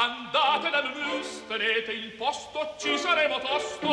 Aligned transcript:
Andate 0.00 0.70
dal 0.70 0.92
mus, 0.94 1.42
tenete 1.48 1.90
il 1.90 2.12
posto, 2.12 2.76
ci 2.78 2.96
saremo 2.96 3.40
tosto. 3.40 3.88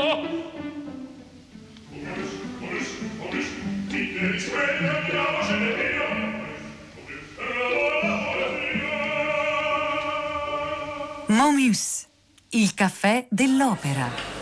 Momus, 11.26 12.06
il 12.50 12.74
caffè 12.76 13.26
dell'opera. 13.32 14.35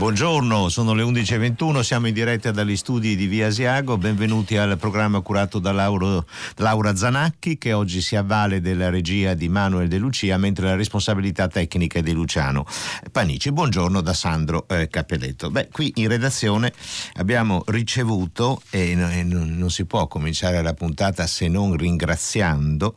Buongiorno, 0.00 0.70
sono 0.70 0.94
le 0.94 1.02
11.21, 1.02 1.80
siamo 1.80 2.06
in 2.06 2.14
diretta 2.14 2.50
dagli 2.52 2.74
studi 2.74 3.16
di 3.16 3.26
Via 3.26 3.48
Asiago, 3.48 3.98
benvenuti 3.98 4.56
al 4.56 4.78
programma 4.78 5.20
curato 5.20 5.58
da 5.58 5.72
Lauro, 5.72 6.24
Laura 6.56 6.96
Zanacchi 6.96 7.58
che 7.58 7.74
oggi 7.74 8.00
si 8.00 8.16
avvale 8.16 8.62
della 8.62 8.88
regia 8.88 9.34
di 9.34 9.50
Manuel 9.50 9.88
De 9.88 9.98
Lucia 9.98 10.38
mentre 10.38 10.68
la 10.68 10.74
responsabilità 10.74 11.48
tecnica 11.48 11.98
è 11.98 12.02
di 12.02 12.12
Luciano 12.12 12.64
Panici. 13.12 13.52
Buongiorno 13.52 14.00
da 14.00 14.14
Sandro 14.14 14.66
eh, 14.68 14.88
Capelletto. 14.88 15.50
Beh, 15.50 15.68
qui 15.70 15.92
in 15.96 16.08
redazione 16.08 16.72
abbiamo 17.16 17.62
ricevuto, 17.66 18.62
e 18.70 18.94
non, 18.94 19.54
non 19.54 19.70
si 19.70 19.84
può 19.84 20.06
cominciare 20.06 20.62
la 20.62 20.72
puntata 20.72 21.26
se 21.26 21.46
non 21.46 21.76
ringraziando, 21.76 22.94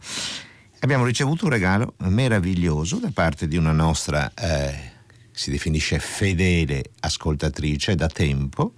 abbiamo 0.80 1.04
ricevuto 1.04 1.44
un 1.44 1.52
regalo 1.52 1.96
meraviglioso 1.98 2.96
da 2.96 3.12
parte 3.14 3.50
di 3.50 3.58
una 3.58 3.74
nostra... 3.74 4.32
Eh, 4.34 4.92
si 5.34 5.52
definisce 5.52 6.00
fedele 6.00 6.92
ascoltatrice 7.00 7.96
da 7.96 8.08
tempo, 8.08 8.74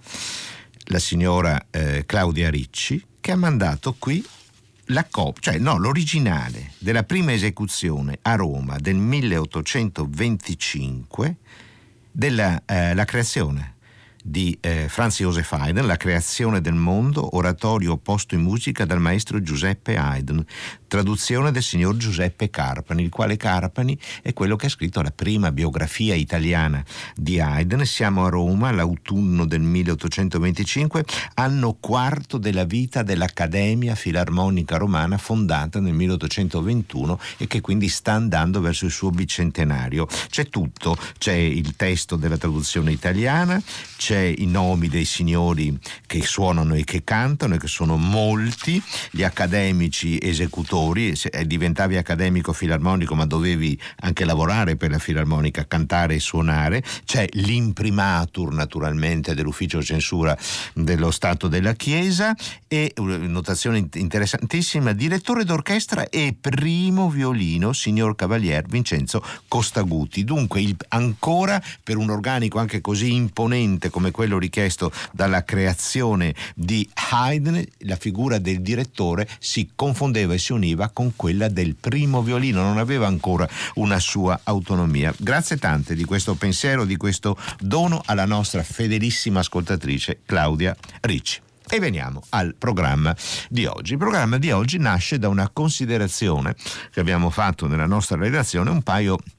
la 0.86 0.98
signora 0.98 1.66
eh, 1.70 2.02
Claudia 2.06 2.50
Ricci, 2.50 3.04
che 3.20 3.30
ha 3.32 3.36
mandato 3.36 3.94
qui 3.98 4.24
la 4.90 5.04
copia, 5.10 5.52
cioè 5.52 5.60
no, 5.60 5.78
l'originale 5.78 6.72
della 6.78 7.04
prima 7.04 7.32
esecuzione 7.32 8.18
a 8.22 8.36
Roma 8.36 8.78
del 8.78 8.96
1825 8.96 11.36
della 12.10 12.62
eh, 12.64 12.94
creazione 13.04 13.74
di 14.26 14.56
eh, 14.60 14.86
Franz 14.88 15.18
Josef 15.18 15.52
Haydn, 15.52 15.86
La 15.86 15.96
creazione 15.96 16.60
del 16.60 16.74
mondo, 16.74 17.36
oratorio 17.36 17.96
posto 17.96 18.34
in 18.34 18.40
musica 18.40 18.84
dal 18.84 19.00
maestro 19.00 19.40
Giuseppe 19.40 19.96
Haydn, 19.96 20.44
traduzione 20.86 21.50
del 21.50 21.62
signor 21.62 21.96
Giuseppe 21.96 22.50
Carpani, 22.50 23.02
il 23.02 23.10
quale 23.10 23.36
Carpani 23.36 23.98
è 24.22 24.32
quello 24.32 24.56
che 24.56 24.66
ha 24.66 24.70
scritto 24.70 25.02
la 25.02 25.10
prima 25.10 25.52
biografia 25.52 26.14
italiana 26.14 26.84
di 27.14 27.40
Haydn. 27.40 27.84
Siamo 27.84 28.26
a 28.26 28.28
Roma, 28.28 28.70
l'autunno 28.70 29.46
del 29.46 29.60
1825, 29.60 31.04
anno 31.34 31.76
quarto 31.78 32.38
della 32.38 32.64
vita 32.64 33.02
dell'Accademia 33.02 33.94
Filarmonica 33.94 34.76
Romana 34.76 35.18
fondata 35.18 35.80
nel 35.80 35.94
1821 35.94 37.18
e 37.38 37.46
che 37.46 37.60
quindi 37.60 37.88
sta 37.88 38.12
andando 38.12 38.60
verso 38.60 38.84
il 38.84 38.92
suo 38.92 39.10
bicentenario. 39.10 40.06
C'è 40.28 40.48
tutto, 40.48 40.96
c'è 41.18 41.34
il 41.34 41.74
testo 41.76 42.16
della 42.16 42.36
traduzione 42.36 42.92
italiana, 42.92 43.60
c'è 43.96 44.32
i 44.36 44.46
nomi 44.46 44.88
dei 44.88 45.04
signori 45.04 45.76
che 46.06 46.22
suonano 46.22 46.74
e 46.74 46.84
che 46.84 47.02
cantano 47.02 47.54
e 47.54 47.58
che 47.58 47.68
sono 47.68 47.96
molti, 47.96 48.80
gli 49.10 49.22
accademici 49.22 50.18
esecutori 50.20 50.74
autori, 50.76 51.14
diventavi 51.46 51.96
accademico 51.96 52.52
filarmonico 52.52 53.14
ma 53.14 53.24
dovevi 53.24 53.78
anche 54.00 54.24
lavorare 54.24 54.76
per 54.76 54.90
la 54.90 54.98
filarmonica, 54.98 55.66
cantare 55.66 56.16
e 56.16 56.20
suonare, 56.20 56.82
c'è 57.04 57.26
l'imprimatur 57.32 58.52
naturalmente 58.52 59.34
dell'ufficio 59.34 59.82
censura 59.82 60.36
dello 60.74 61.10
Stato 61.10 61.48
della 61.48 61.72
Chiesa 61.72 62.34
e 62.68 62.92
notazione 62.96 63.88
interessantissima, 63.94 64.92
direttore 64.92 65.44
d'orchestra 65.44 66.08
e 66.10 66.36
primo 66.38 67.08
violino, 67.08 67.72
signor 67.72 68.14
Cavalier 68.14 68.66
Vincenzo 68.66 69.24
Costaguti. 69.48 70.24
Dunque 70.24 70.60
il, 70.60 70.76
ancora 70.88 71.62
per 71.82 71.96
un 71.96 72.10
organico 72.10 72.58
anche 72.58 72.80
così 72.82 73.14
imponente 73.14 73.88
come 73.88 74.10
quello 74.10 74.38
richiesto 74.38 74.92
dalla 75.12 75.42
creazione 75.42 76.34
di 76.54 76.86
Haydn, 77.10 77.64
la 77.80 77.96
figura 77.96 78.38
del 78.38 78.60
direttore 78.60 79.26
si 79.38 79.70
confondeva 79.74 80.34
e 80.34 80.38
si 80.38 80.52
univa 80.52 80.64
univa 80.66 80.90
con 80.92 81.14
quella 81.14 81.48
del 81.48 81.76
primo 81.76 82.22
violino, 82.22 82.62
non 82.62 82.78
aveva 82.78 83.06
ancora 83.06 83.48
una 83.74 84.00
sua 84.00 84.40
autonomia. 84.42 85.14
Grazie 85.16 85.56
tante 85.56 85.94
di 85.94 86.04
questo 86.04 86.34
pensiero, 86.34 86.84
di 86.84 86.96
questo 86.96 87.38
dono 87.60 88.02
alla 88.04 88.24
nostra 88.24 88.62
fedelissima 88.64 89.40
ascoltatrice 89.40 90.20
Claudia 90.26 90.76
Ricci. 91.02 91.40
E 91.68 91.80
veniamo 91.80 92.22
al 92.30 92.54
programma 92.56 93.14
di 93.48 93.66
oggi. 93.66 93.92
Il 93.92 93.98
programma 93.98 94.38
di 94.38 94.52
oggi 94.52 94.78
nasce 94.78 95.18
da 95.18 95.28
una 95.28 95.50
considerazione 95.52 96.54
che 96.92 97.00
abbiamo 97.00 97.28
fatto 97.30 97.66
nella 97.66 97.86
nostra 97.86 98.16
redazione 98.16 98.70
un 98.70 98.82
paio 98.82 99.16
di 99.16 99.35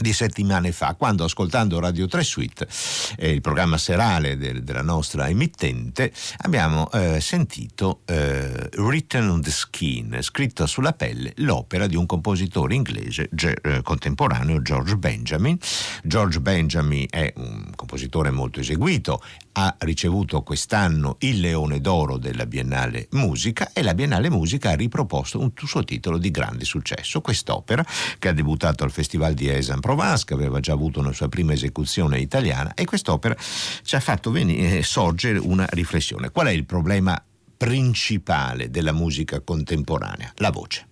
di 0.00 0.12
settimane 0.12 0.72
fa, 0.72 0.94
quando 0.94 1.24
ascoltando 1.24 1.80
Radio 1.80 2.06
3 2.06 2.22
Suite, 2.22 2.68
eh, 3.16 3.30
il 3.30 3.40
programma 3.40 3.78
serale 3.78 4.36
de- 4.36 4.62
della 4.62 4.82
nostra 4.82 5.28
emittente, 5.28 6.12
abbiamo 6.38 6.90
eh, 6.92 7.20
sentito 7.20 8.00
eh, 8.06 8.68
Written 8.76 9.28
on 9.28 9.42
the 9.42 9.50
Skin, 9.50 10.18
scritto 10.20 10.66
sulla 10.66 10.92
pelle, 10.92 11.32
l'opera 11.36 11.86
di 11.86 11.96
un 11.96 12.06
compositore 12.06 12.74
inglese 12.74 13.28
ge- 13.32 13.58
eh, 13.62 13.82
contemporaneo, 13.82 14.62
George 14.62 14.96
Benjamin. 14.96 15.58
George 16.02 16.40
Benjamin 16.40 17.06
è 17.10 17.32
un 17.36 17.72
compositore 17.74 18.30
molto 18.30 18.60
eseguito, 18.60 19.22
ha 19.60 19.74
ricevuto 19.80 20.42
quest'anno 20.42 21.16
il 21.20 21.40
Leone 21.40 21.80
d'Oro 21.80 22.16
della 22.16 22.46
Biennale 22.46 23.08
Musica 23.12 23.72
e 23.72 23.82
la 23.82 23.92
Biennale 23.92 24.30
Musica 24.30 24.70
ha 24.70 24.76
riproposto 24.76 25.40
un 25.40 25.50
suo 25.52 25.82
titolo 25.82 26.16
di 26.16 26.30
grande 26.30 26.64
successo, 26.64 27.20
quest'opera 27.20 27.84
che 28.20 28.28
ha 28.28 28.32
debuttato 28.32 28.84
al 28.84 28.92
Festival 28.92 29.34
di 29.34 29.48
Aix-en-Provence, 29.48 30.24
che 30.24 30.34
aveva 30.34 30.60
già 30.60 30.74
avuto 30.74 31.00
una 31.00 31.12
sua 31.12 31.28
prima 31.28 31.54
esecuzione 31.54 32.20
italiana 32.20 32.72
e 32.74 32.84
quest'opera 32.84 33.36
ci 33.82 33.96
ha 33.96 34.00
fatto 34.00 34.30
venire, 34.30 34.84
sorgere 34.84 35.38
una 35.38 35.66
riflessione. 35.70 36.30
Qual 36.30 36.46
è 36.46 36.52
il 36.52 36.64
problema 36.64 37.20
principale 37.56 38.70
della 38.70 38.92
musica 38.92 39.40
contemporanea? 39.40 40.34
La 40.36 40.52
voce. 40.52 40.86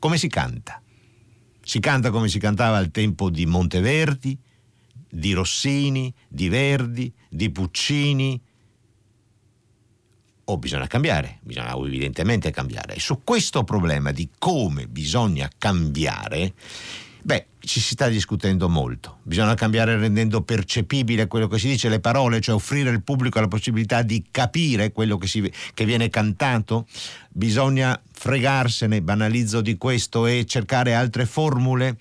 Come 0.00 0.18
si 0.18 0.26
canta? 0.26 0.82
Si 1.62 1.78
canta 1.78 2.10
come 2.10 2.26
si 2.26 2.40
cantava 2.40 2.78
al 2.78 2.90
tempo 2.90 3.30
di 3.30 3.46
Monteverdi, 3.46 4.36
di 5.14 5.34
Rossini, 5.34 6.12
di 6.26 6.48
Verdi, 6.48 7.12
di 7.28 7.50
Puccini. 7.50 8.40
O 10.44 10.56
bisogna 10.56 10.86
cambiare, 10.86 11.38
bisogna 11.42 11.76
evidentemente 11.76 12.50
cambiare. 12.50 12.94
E 12.94 13.00
su 13.00 13.20
questo 13.22 13.62
problema 13.62 14.10
di 14.10 14.30
come 14.38 14.88
bisogna 14.88 15.50
cambiare, 15.58 16.54
beh, 17.22 17.46
ci 17.64 17.80
si 17.80 17.94
sta 17.94 18.08
discutendo 18.08 18.68
molto. 18.68 19.18
Bisogna 19.22 19.54
cambiare 19.54 19.96
rendendo 19.96 20.42
percepibile 20.42 21.26
quello 21.26 21.48
che 21.48 21.58
si 21.58 21.68
dice, 21.68 21.88
le 21.88 22.00
parole, 22.00 22.40
cioè 22.40 22.54
offrire 22.54 22.90
al 22.90 23.02
pubblico 23.02 23.40
la 23.40 23.48
possibilità 23.48 24.02
di 24.02 24.24
capire 24.30 24.92
quello 24.92 25.16
che, 25.16 25.26
si, 25.26 25.50
che 25.74 25.84
viene 25.84 26.08
cantato. 26.08 26.86
Bisogna 27.34 27.98
fregarsene, 28.12 29.00
banalizzo 29.00 29.62
di 29.62 29.76
questo, 29.78 30.26
e 30.26 30.44
cercare 30.44 30.94
altre 30.94 31.24
formule. 31.24 31.96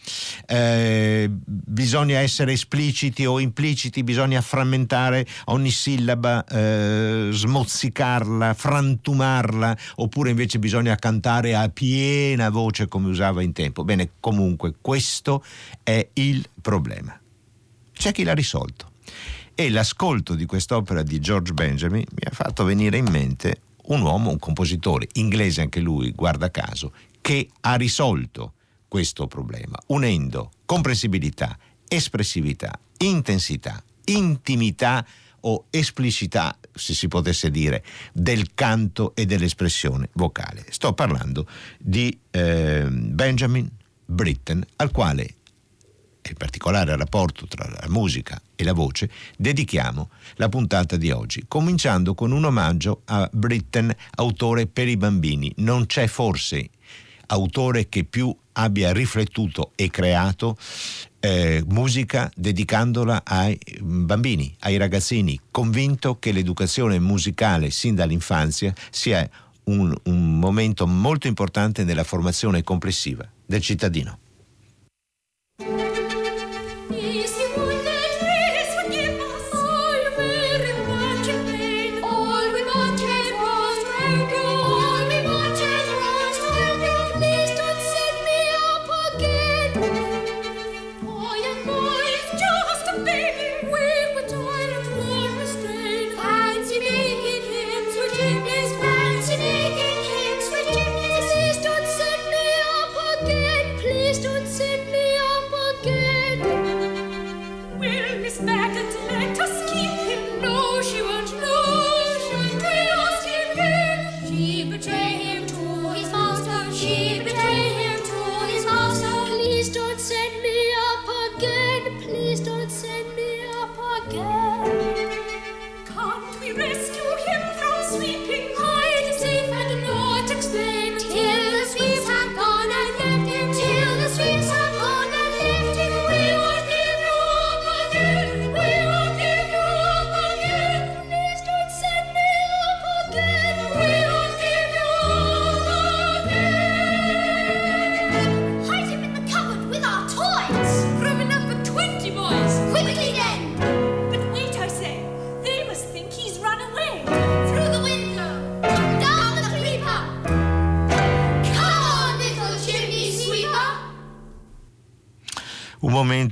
Eh, 0.46 1.30
bisogna 1.32 2.20
essere 2.20 2.52
espliciti 2.52 3.26
o 3.26 3.40
impliciti, 3.40 4.04
bisogna 4.04 4.42
frammentare 4.42 5.26
ogni 5.46 5.72
sillaba, 5.72 6.44
eh, 6.46 7.30
smozzicarla, 7.32 8.54
frantumarla, 8.54 9.78
oppure 9.96 10.32
invece 10.32 10.60
bisogna 10.60 10.96
cantare 10.96 11.56
a 11.56 11.70
piena 11.70 12.50
voce 12.50 12.88
come 12.88 13.08
usava 13.08 13.42
in 13.42 13.54
tempo. 13.54 13.84
Bene, 13.84 14.12
comunque 14.20 14.76
questo 14.82 15.44
è 15.84 16.08
il 16.14 16.48
problema. 16.62 17.20
C'è 17.92 18.12
chi 18.12 18.24
l'ha 18.24 18.34
risolto. 18.34 18.92
E 19.54 19.70
l'ascolto 19.70 20.34
di 20.34 20.46
quest'opera 20.46 21.04
di 21.04 21.20
George 21.20 21.54
Benjamin 21.54 22.06
mi 22.10 22.24
ha 22.24 22.32
fatto 22.32 22.64
venire 22.64 22.98
in 22.98 23.08
mente 23.10 23.62
un 23.86 24.02
uomo, 24.02 24.32
un 24.32 24.40
compositore 24.40 25.08
inglese 25.14 25.62
anche 25.62 25.80
lui, 25.80 26.12
guarda 26.12 26.50
caso, 26.50 26.94
che 27.20 27.50
ha 27.62 27.76
risolto 27.76 28.54
questo 28.88 29.28
problema, 29.28 29.78
unendo 29.88 30.52
comprensibilità, 30.66 31.58
espressività, 31.88 32.80
intensità, 32.98 33.84
intimità 34.06 35.06
o 35.42 35.66
esplicità, 35.70 36.58
se 36.74 36.94
si 36.94 37.08
potesse 37.08 37.50
dire, 37.50 37.84
del 38.14 38.54
canto 38.54 39.16
e 39.16 39.26
dell'espressione 39.26 40.10
vocale. 40.14 40.66
Sto 40.70 40.94
parlando 40.94 41.48
di 41.80 42.18
eh, 42.32 42.88
Benjamin 42.90 43.70
Britten, 44.06 44.66
al 44.78 44.92
quale 44.92 45.36
in 46.30 46.38
particolare 46.38 46.92
al 46.92 46.98
rapporto 46.98 47.48
tra 47.48 47.68
la 47.68 47.88
musica 47.90 48.42
e 48.56 48.64
la 48.64 48.74
voce, 48.74 49.10
dedichiamo 49.38 50.10
la 50.36 50.50
puntata 50.50 50.96
di 50.96 51.12
oggi, 51.12 51.46
cominciando 51.48 52.14
con 52.14 52.32
un 52.32 52.46
omaggio 52.46 53.02
a 53.06 53.30
Britten, 53.32 53.94
autore 54.16 54.68
per 54.68 54.88
i 54.88 54.98
bambini. 54.98 55.52
Non 55.58 55.86
c'è 55.86 56.08
forse 56.08 56.70
autore 57.28 57.90
che 57.90 58.04
più 58.04 58.36
abbia 58.54 58.92
riflettuto 58.92 59.72
e 59.76 59.90
creato 59.90 60.58
eh, 61.20 61.64
musica 61.68 62.30
dedicandola 62.36 63.22
ai 63.24 63.58
bambini, 63.80 64.54
ai 64.60 64.78
ragazzini, 64.78 65.40
convinto 65.50 66.20
che 66.20 66.32
l'educazione 66.32 67.00
musicale 67.00 67.70
sin 67.72 67.96
dall'infanzia 67.96 68.74
sia 68.90 69.28
un, 69.66 69.96
un 70.04 70.40
momento 70.40 70.88
molto 70.88 71.28
importante 71.28 71.84
nella 71.84 72.04
formazione 72.04 72.64
complessiva 72.64 73.28
del 73.46 73.62
cittadino. 73.62 74.18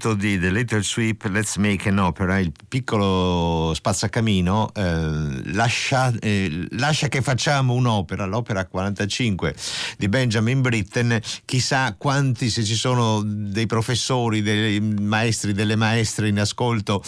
Momento 0.09 0.13
di 0.13 0.39
The 0.39 0.49
Little 0.49 0.83
Sweep, 0.83 1.23
Let's 1.25 1.57
Make 1.57 1.89
an 1.89 1.99
Opera, 1.99 2.39
il 2.39 2.51
piccolo 2.67 3.73
spazzacamino, 3.73 4.71
eh, 4.73 5.51
lascia, 5.53 6.13
eh, 6.19 6.67
lascia, 6.71 7.07
che 7.07 7.21
facciamo 7.21 7.73
un'opera, 7.73 8.25
l'opera 8.25 8.65
45 8.65 9.53
di 9.97 10.07
Benjamin 10.07 10.61
Britten, 10.61 11.19
chissà 11.45 11.95
quanti, 11.97 12.49
se 12.49 12.63
ci 12.63 12.75
sono 12.75 13.21
dei 13.23 13.65
professori, 13.65 14.41
dei 14.41 14.79
maestri, 14.79 15.53
delle 15.53 15.75
maestre 15.75 16.27
in 16.27 16.39
ascolto, 16.39 17.03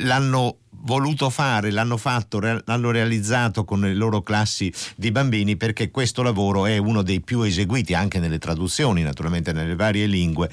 l'hanno 0.00 0.58
voluto 0.86 1.28
fare, 1.30 1.70
l'hanno 1.70 1.96
fatto, 1.96 2.38
l'hanno 2.38 2.90
realizzato 2.90 3.64
con 3.64 3.80
le 3.80 3.94
loro 3.94 4.22
classi 4.22 4.72
di 4.94 5.10
bambini 5.10 5.56
perché 5.56 5.90
questo 5.90 6.22
lavoro 6.22 6.64
è 6.64 6.78
uno 6.78 7.02
dei 7.02 7.20
più 7.20 7.42
eseguiti 7.42 7.92
anche 7.92 8.20
nelle 8.20 8.38
traduzioni, 8.38 9.02
naturalmente 9.02 9.52
nelle 9.52 9.74
varie 9.74 10.06
lingue, 10.06 10.48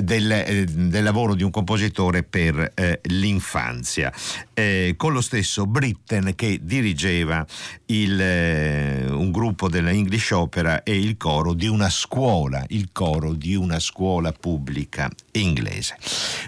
del, 0.00 0.30
eh, 0.30 0.64
del 0.66 1.02
lavoro 1.02 1.34
di 1.34 1.42
un 1.42 1.50
compositore 1.50 2.22
per 2.22 2.72
eh, 2.74 3.00
l'infanzia. 3.04 4.12
Eh, 4.52 4.94
con 4.96 5.12
lo 5.12 5.20
stesso 5.20 5.66
Britten 5.66 6.34
che 6.34 6.60
dirigeva 6.62 7.44
il, 7.86 8.20
eh, 8.20 9.06
un 9.08 9.30
gruppo 9.30 9.68
della 9.68 9.90
English 9.90 10.30
Opera 10.32 10.82
e 10.82 10.96
il 10.96 11.16
coro 11.16 11.54
di 11.54 11.66
una 11.66 11.88
scuola, 11.88 12.62
il 12.68 12.90
coro 12.92 13.32
di 13.32 13.54
una 13.54 13.80
scuola 13.80 14.32
pubblica 14.32 15.10
inglese. 15.40 15.96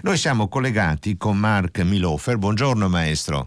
Noi 0.01 0.17
siamo 0.17 0.47
collegati 0.47 1.17
con 1.17 1.37
Mark 1.37 1.79
Milofer. 1.79 2.37
Buongiorno 2.37 2.87
maestro 2.89 3.45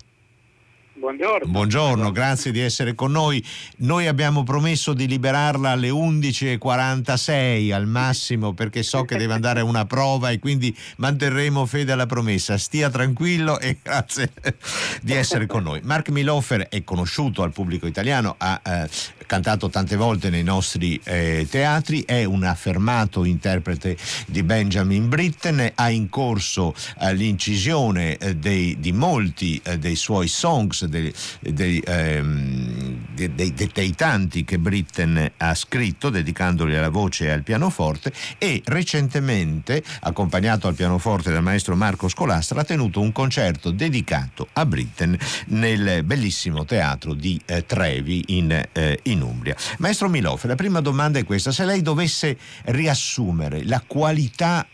buongiorno. 1.04 1.50
Buongiorno, 1.50 2.12
grazie 2.12 2.50
di 2.50 2.60
essere 2.60 2.94
con 2.94 3.12
noi. 3.12 3.44
Noi 3.78 4.06
abbiamo 4.06 4.42
promesso 4.42 4.94
di 4.94 5.06
liberarla 5.06 5.70
alle 5.70 5.90
11.46 5.90 7.72
al 7.72 7.86
massimo 7.86 8.54
perché 8.54 8.82
so 8.82 9.04
che 9.04 9.16
deve 9.16 9.34
andare 9.34 9.60
a 9.60 9.64
una 9.64 9.84
prova 9.84 10.30
e 10.30 10.38
quindi 10.38 10.74
manterremo 10.96 11.66
fede 11.66 11.92
alla 11.92 12.06
promessa. 12.06 12.56
Stia 12.56 12.88
tranquillo 12.88 13.60
e 13.60 13.76
grazie 13.82 14.32
di 15.02 15.12
essere 15.12 15.46
con 15.46 15.62
noi. 15.62 15.80
Mark 15.82 16.08
Milofer 16.08 16.68
è 16.68 16.82
conosciuto 16.84 17.42
al 17.42 17.52
pubblico 17.52 17.86
italiano, 17.86 18.34
ha 18.38 18.60
eh, 18.64 18.88
cantato 19.26 19.68
tante 19.68 19.96
volte 19.96 20.30
nei 20.30 20.42
nostri 20.42 21.00
eh, 21.04 21.46
teatri, 21.48 22.02
è 22.04 22.24
un 22.24 22.44
affermato 22.44 23.24
interprete 23.24 23.96
di 24.26 24.42
Benjamin 24.42 25.08
Britten, 25.08 25.72
ha 25.74 25.90
in 25.90 26.08
corso 26.08 26.74
eh, 27.00 27.14
l'incisione 27.14 28.16
eh, 28.16 28.36
dei, 28.36 28.78
di 28.78 28.92
molti 28.92 29.60
eh, 29.64 29.78
dei 29.78 29.96
suoi 29.96 30.28
songs, 30.28 30.84
dei, 30.84 31.12
dei, 31.40 31.82
ehm, 31.84 33.06
dei, 33.14 33.94
tanti 33.94 34.44
che 34.44 34.58
Britten 34.58 35.32
ha 35.36 35.54
scritto, 35.54 36.10
dedicandoli 36.10 36.76
alla 36.76 36.88
voce 36.88 37.26
e 37.26 37.30
al 37.30 37.42
pianoforte, 37.42 38.12
e 38.38 38.62
recentemente, 38.64 39.82
accompagnato 40.00 40.68
al 40.68 40.74
pianoforte 40.74 41.32
dal 41.32 41.42
maestro 41.42 41.76
Marco 41.76 42.08
Scolastra, 42.08 42.60
ha 42.60 42.64
tenuto 42.64 43.00
un 43.00 43.12
concerto 43.12 43.70
dedicato 43.70 44.48
a 44.54 44.66
Britten 44.66 45.16
nel 45.46 46.02
bellissimo 46.04 46.64
teatro 46.64 47.14
di 47.14 47.40
eh, 47.46 47.66
Trevi 47.66 48.24
in, 48.28 48.50
eh, 48.72 49.00
in 49.14 49.22
Umbria. 49.22 49.56
Maestro 49.78 50.08
Milofe, 50.08 50.46
la 50.46 50.54
prima 50.54 50.80
domanda 50.80 51.18
è 51.18 51.24
questa, 51.24 51.50
se 51.50 51.64
lei 51.64 51.82
dovesse 51.82 52.36
riassumere 52.66 53.64
la 53.64 53.82
qualità 53.86 54.66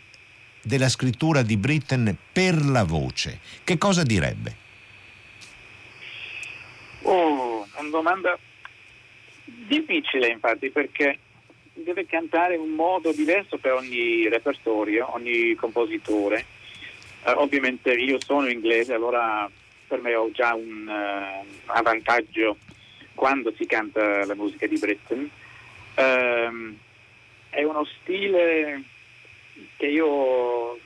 della 0.63 0.89
scrittura 0.89 1.43
di 1.43 1.57
Britten 1.57 2.17
per 2.33 2.65
la 2.65 2.85
voce, 2.85 3.41
che 3.65 3.79
cosa 3.79 4.03
direbbe? 4.03 4.57
Oh, 7.03 7.67
una 7.79 7.89
domanda 7.89 8.39
difficile 9.45 10.29
infatti 10.29 10.71
perché 10.71 11.19
deve 11.73 12.05
cantare 12.07 12.57
un 12.57 12.71
modo 12.71 13.13
diverso 13.13 13.57
per 13.59 13.73
ogni 13.73 14.29
repertorio, 14.29 15.15
ogni 15.15 15.55
compositore. 15.55 16.45
Uh, 17.25 17.41
ovviamente 17.41 17.93
io 17.93 18.19
sono 18.21 18.49
inglese, 18.49 18.95
allora 18.95 19.49
per 19.87 20.01
me 20.01 20.15
ho 20.15 20.31
già 20.31 20.55
un 20.55 20.87
uh, 20.87 21.47
avvantaggio 21.67 22.57
quando 23.21 23.53
si 23.55 23.67
canta 23.67 24.25
la 24.25 24.35
musica 24.35 24.67
di 24.67 24.79
Britten. 24.79 25.29
Um, 25.97 26.75
è 27.51 27.63
uno 27.63 27.85
stile 28.01 28.83
che 29.77 29.87
io, 29.89 30.79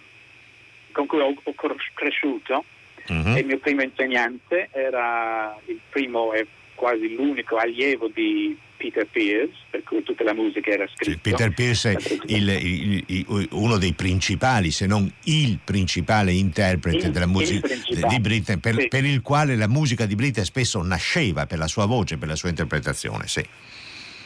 con 0.90 1.06
cui 1.06 1.20
ho, 1.20 1.32
ho 1.40 1.54
cresciuto 1.94 2.64
uh-huh. 3.06 3.36
il 3.36 3.46
mio 3.46 3.58
primo 3.58 3.82
insegnante 3.82 4.68
era 4.72 5.56
il 5.66 5.78
primo 5.88 6.32
e 6.32 6.44
quasi 6.74 7.14
l'unico 7.14 7.56
allievo 7.56 8.08
di 8.08 8.58
Peter 8.84 9.06
Pierce, 9.06 9.54
per 9.70 9.82
cui 9.82 10.02
tutta 10.02 10.24
la 10.24 10.34
musica 10.34 10.70
era 10.70 10.86
scritta. 10.94 11.18
Peter 11.22 11.54
Pierce 11.54 11.92
è 11.92 11.96
il, 12.26 12.48
il, 12.50 13.04
il, 13.06 13.48
uno 13.52 13.78
dei 13.78 13.94
principali, 13.94 14.70
se 14.70 14.84
non 14.84 15.10
il 15.24 15.58
principale 15.64 16.32
interprete 16.32 17.10
della 17.10 17.26
musica 17.26 17.66
di 17.66 18.20
Britten, 18.20 18.60
per, 18.60 18.78
sì. 18.78 18.88
per, 18.88 19.04
il 19.06 19.22
quale 19.22 19.56
la 19.56 19.68
musica 19.68 20.04
di 20.04 20.14
Britten 20.14 20.44
spesso 20.44 20.82
nasceva 20.82 21.46
per 21.46 21.56
la 21.56 21.66
sua 21.66 21.86
voce, 21.86 22.18
per 22.18 22.28
la 22.28 22.36
sua 22.36 22.50
interpretazione. 22.50 23.26
Sì. 23.26 23.42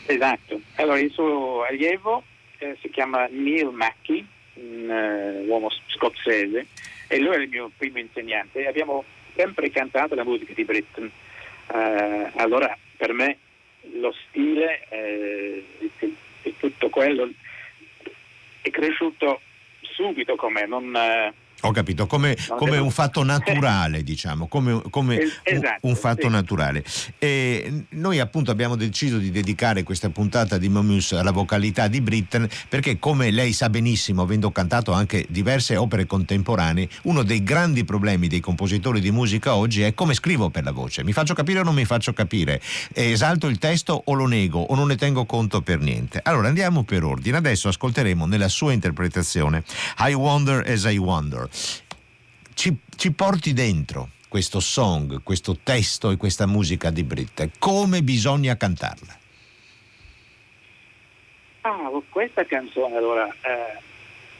Esatto. 0.06 0.60
Allora, 0.74 0.98
il 0.98 1.12
suo 1.12 1.62
allievo 1.62 2.24
eh, 2.58 2.76
si 2.80 2.90
chiama 2.90 3.28
Neil 3.30 3.68
Mackey, 3.68 4.26
un 4.54 4.88
uh, 4.88 5.48
uomo 5.48 5.68
scozzese, 5.86 6.66
e 7.06 7.18
lui 7.20 7.32
era 7.32 7.42
il 7.42 7.48
mio 7.48 7.70
primo 7.76 7.98
insegnante 7.98 8.66
abbiamo 8.66 9.04
sempre 9.36 9.70
cantato 9.70 10.16
la 10.16 10.24
musica 10.24 10.52
di 10.52 10.64
Britten. 10.64 11.08
Uh, 11.68 12.30
allora 12.34 12.76
per 12.96 13.12
me 13.12 13.36
lo 13.94 14.14
stile 14.28 14.86
eh, 14.88 15.64
e 16.42 16.54
tutto 16.58 16.88
quello 16.88 17.30
è 18.60 18.70
cresciuto 18.70 19.40
subito 19.80 20.36
con 20.36 20.52
me, 20.52 20.66
non, 20.66 20.94
eh, 20.94 21.32
Ho 21.62 21.72
capito, 21.72 22.06
come, 22.06 22.36
come 22.56 22.78
un 22.78 22.92
fatto 22.92 23.24
naturale, 23.24 24.04
diciamo, 24.04 24.46
come, 24.46 24.80
come 24.90 25.18
esatto, 25.42 25.78
un, 25.80 25.90
un, 25.90 25.96
fatto 25.96 26.22
sì. 26.22 26.28
naturale. 26.28 26.84
E 27.18 27.84
noi 27.90 28.20
appunto 28.20 28.52
abbiamo 28.52 28.76
deciso 28.76 29.18
di 29.18 29.32
dedicare 29.32 29.82
questa 29.82 30.08
puntata 30.08 30.56
di 30.56 30.68
Momus 30.68 31.12
alla 31.12 31.32
vocalità 31.32 31.88
di 31.88 32.00
Britten 32.00 32.48
perché 32.68 33.00
come 33.00 33.32
lei 33.32 33.52
sa 33.52 33.68
benissimo, 33.70 34.22
avendo 34.22 34.52
cantato 34.52 34.92
anche 34.92 35.26
diverse 35.28 35.74
opere 35.74 36.06
contemporanee, 36.06 36.88
uno 37.02 37.24
dei 37.24 37.42
grandi 37.42 37.84
problemi 37.84 38.28
dei 38.28 38.40
compositori 38.40 39.00
di 39.00 39.10
musica 39.10 39.56
oggi 39.56 39.82
è 39.82 39.94
come 39.94 40.14
scrivo 40.14 40.50
per 40.50 40.62
la 40.62 40.72
voce. 40.72 41.02
Mi 41.02 41.12
faccio 41.12 41.34
capire 41.34 41.58
o 41.58 41.64
non 41.64 41.74
mi 41.74 41.84
faccio 41.84 42.12
capire? 42.12 42.60
Esalto 42.92 43.48
il 43.48 43.58
testo 43.58 44.00
o 44.04 44.14
lo 44.14 44.26
nego 44.26 44.60
o 44.60 44.76
non 44.76 44.86
ne 44.86 44.96
tengo 44.96 45.26
conto 45.26 45.60
per 45.60 45.80
niente? 45.80 46.20
Allora 46.22 46.46
andiamo 46.46 46.84
per 46.84 47.02
ordine. 47.02 47.38
Adesso 47.38 47.66
ascolteremo 47.66 48.26
nella 48.26 48.48
sua 48.48 48.72
interpretazione 48.72 49.64
I 49.98 50.12
Wonder 50.12 50.64
as 50.64 50.84
I 50.84 50.98
Wonder 50.98 51.46
ci, 52.54 52.76
ci 52.96 53.12
porti 53.12 53.52
dentro 53.52 54.10
questo 54.28 54.60
song, 54.60 55.22
questo 55.22 55.58
testo 55.62 56.10
e 56.10 56.16
questa 56.16 56.46
musica 56.46 56.90
di 56.90 57.02
Britt, 57.02 57.50
come 57.58 58.02
bisogna 58.02 58.56
cantarla? 58.56 59.18
Ah, 61.62 61.90
questa 62.08 62.44
canzone 62.44 62.96
allora 62.96 63.26
eh, 63.28 63.78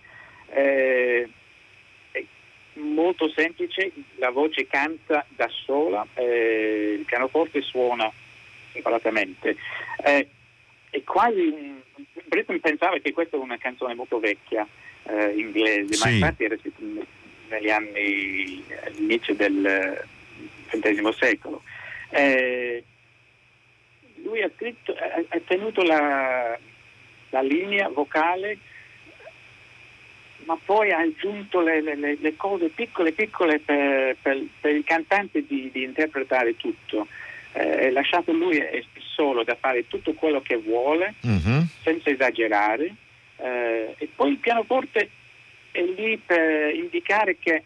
Eh, 0.49 1.29
molto 2.77 3.29
semplice, 3.29 3.91
la 4.15 4.29
voce 4.29 4.67
canta 4.67 5.25
da 5.29 5.49
sola, 5.49 6.05
eh, 6.13 6.95
il 6.99 7.05
pianoforte 7.05 7.61
suona 7.61 8.11
separatamente. 8.71 9.55
Eh, 10.03 10.27
è 10.89 11.03
quasi 11.03 11.81
Britton 12.25 12.59
pensava 12.59 12.97
che 12.99 13.11
questa 13.11 13.37
è 13.37 13.39
una 13.39 13.57
canzone 13.57 13.93
molto 13.93 14.19
vecchia 14.19 14.67
eh, 15.03 15.33
inglese, 15.35 15.93
Sì. 15.93 16.03
ma 16.03 16.09
infatti 16.11 16.43
era 16.43 16.55
negli 17.49 17.69
anni 17.69 18.63
all'inizio 18.85 19.33
del 19.35 20.05
XX 20.69 21.09
secolo. 21.09 21.63
Eh, 22.09 22.83
lui 24.23 24.41
ha, 24.41 24.51
scritto, 24.55 24.93
ha, 24.93 25.23
ha 25.27 25.39
tenuto 25.45 25.83
la, 25.83 26.57
la 27.29 27.41
linea 27.41 27.87
vocale 27.89 28.57
ma 30.47 30.57
poi 30.63 30.91
ha 30.91 30.99
aggiunto 30.99 31.59
le, 31.59 31.81
le- 31.81 32.17
le- 32.19 32.35
cose 32.37 32.69
piccole 32.69 33.11
piccole 33.11 33.59
per, 33.59 34.15
per- 34.21 34.45
per 34.61 34.73
il 34.75 34.83
cantante 34.85 35.43
di, 35.45 35.69
di 35.71 35.83
interpretare 35.83 36.55
tutto. 36.55 37.05
Eh, 37.51 37.91
lasciato 37.91 38.31
lui 38.31 38.61
solo 38.99 39.43
da 39.43 39.55
fare 39.59 39.87
tutto 39.87 40.13
quello 40.13 40.41
che 40.41 40.55
vuole 40.55 41.15
Mhm. 41.21 41.67
senza 41.83 42.09
esagerare 42.09 42.93
eh, 43.37 43.95
e 43.97 44.09
poi 44.15 44.31
il 44.31 44.37
pianoforte 44.37 45.09
è 45.71 45.81
lì 45.81 46.17
per 46.17 46.73
indicare 46.73 47.37
che 47.39 47.63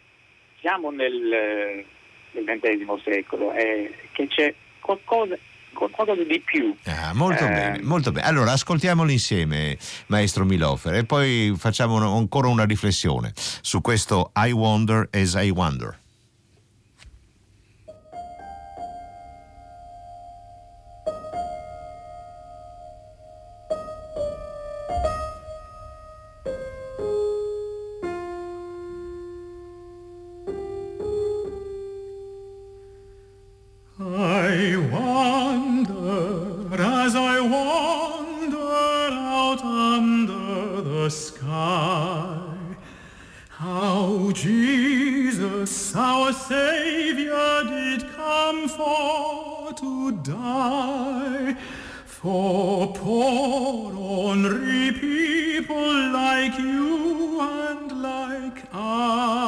siamo 0.59 0.89
nel, 0.91 1.83
nel 2.31 2.43
XX 2.59 3.03
secolo 3.03 3.53
e 3.53 3.93
che 4.11 4.27
c'è 4.27 4.53
qualcosa, 4.79 5.38
qualcosa 5.73 6.13
di 6.15 6.39
più. 6.43 6.75
Ah, 6.85 7.13
molto 7.13 7.45
Eh, 7.45 7.49
bene, 7.49 7.81
molto 7.81 8.11
bene. 8.11 8.27
Allora 8.27 8.51
ascoltiamolo 8.51 9.11
insieme, 9.11 9.77
maestro 10.07 10.45
Milofer, 10.45 10.95
e 10.95 11.03
poi 11.05 11.53
facciamo 11.57 11.95
un- 11.95 12.03
ancora 12.17 12.47
una 12.47 12.65
riflessione 12.65 13.33
su 13.35 13.81
questo 13.81 14.31
I 14.35 14.51
Wonder 14.51 15.07
as 15.11 15.33
I 15.37 15.49
Wonder. 15.49 15.99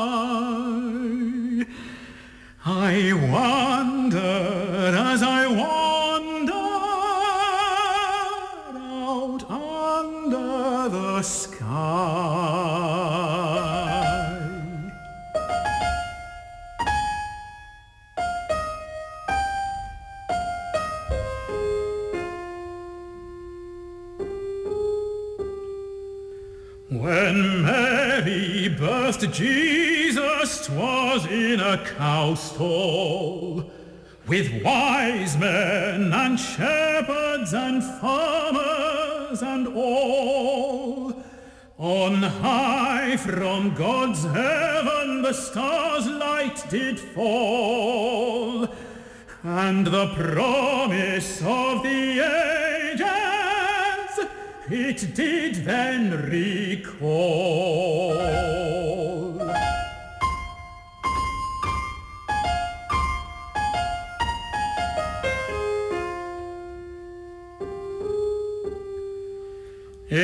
I. 0.05 1.65
I 2.65 3.13
cow 31.77 32.35
stall, 32.35 33.69
with 34.27 34.63
wise 34.63 35.37
men 35.37 36.13
and 36.13 36.39
shepherds 36.39 37.53
and 37.53 37.83
farmers 37.99 39.41
and 39.41 39.67
all. 39.67 41.23
On 41.77 42.15
high 42.15 43.17
from 43.17 43.73
God's 43.73 44.23
heaven 44.23 45.21
the 45.21 45.33
stars' 45.33 46.07
light 46.07 46.63
did 46.69 46.99
fall, 46.99 48.67
and 49.43 49.85
the 49.85 50.07
promise 50.15 51.41
of 51.41 51.83
the 51.83 52.19
ages 52.19 53.03
it 54.69 55.13
did 55.13 55.55
then 55.65 56.29
recall. 56.29 58.13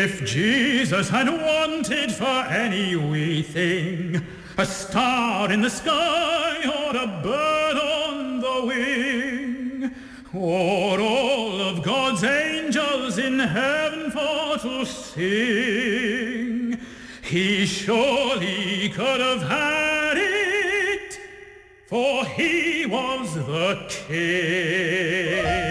If 0.02 0.24
Jesus 0.24 1.10
had 1.10 1.28
wanted 1.28 2.14
for 2.14 2.46
any 2.48 2.96
wee 2.96 3.42
thing, 3.42 4.26
a 4.58 4.66
star 4.66 5.52
in 5.52 5.60
the 5.62 5.70
sky 5.70 6.56
or 6.64 6.96
a 6.96 7.06
bird 7.22 7.76
on 7.76 8.40
the 8.40 8.66
wing, 8.66 9.94
or 10.34 11.02
all 11.02 11.60
of 11.60 11.84
God's 11.84 12.24
angels 12.24 13.18
in 13.18 13.40
heaven 13.40 14.10
for 14.12 14.58
to 14.60 14.86
sing, 14.86 16.80
he 17.22 17.66
surely 17.66 18.88
could 18.96 19.20
have 19.20 19.42
had 19.42 20.16
it, 20.16 21.20
for 21.88 22.24
he 22.24 22.86
was 22.86 23.36
the 23.36 23.86
king. 23.90 25.69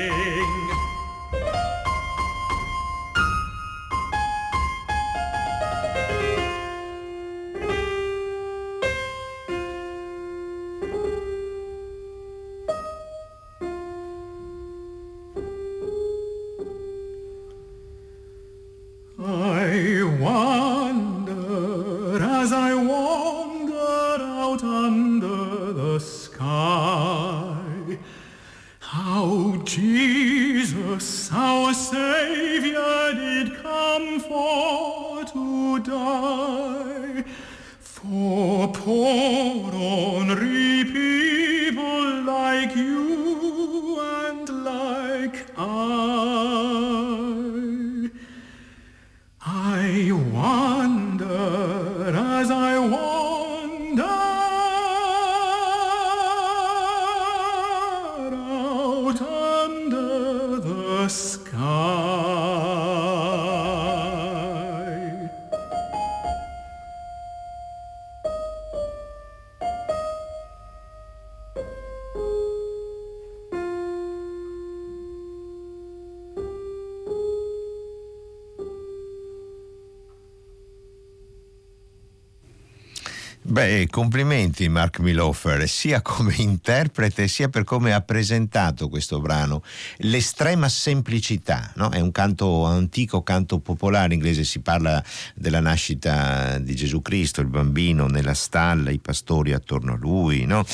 Beh, 83.59 83.88
complimenti 83.91 84.69
Mark 84.69 85.00
Miloffer, 85.00 85.69
sia 85.69 86.00
come 86.00 86.33
interprete 86.38 87.27
sia 87.27 87.49
per 87.49 87.65
come 87.65 87.93
ha 87.93 88.00
presentato 88.03 88.88
questo 88.88 89.19
brano. 89.21 89.65
L'estrema 89.97 90.69
semplicità, 90.69 91.73
no? 91.75 91.91
è 91.91 91.99
un 91.99 92.12
canto 92.12 92.67
antico, 92.67 93.25
canto 93.25 93.59
popolare, 93.59 94.15
in 94.15 94.21
inglese 94.21 94.45
si 94.45 94.61
parla 94.61 95.03
della 95.35 95.59
nascita 95.59 96.59
di 96.59 96.73
Gesù 96.77 97.03
Cristo, 97.03 97.41
il 97.41 97.49
bambino 97.49 98.07
nella 98.07 98.35
stalla, 98.35 98.91
i 98.91 99.00
pastori 99.00 99.53
attorno 99.53 99.95
a 99.95 99.97
lui, 99.97 100.45
no? 100.45 100.65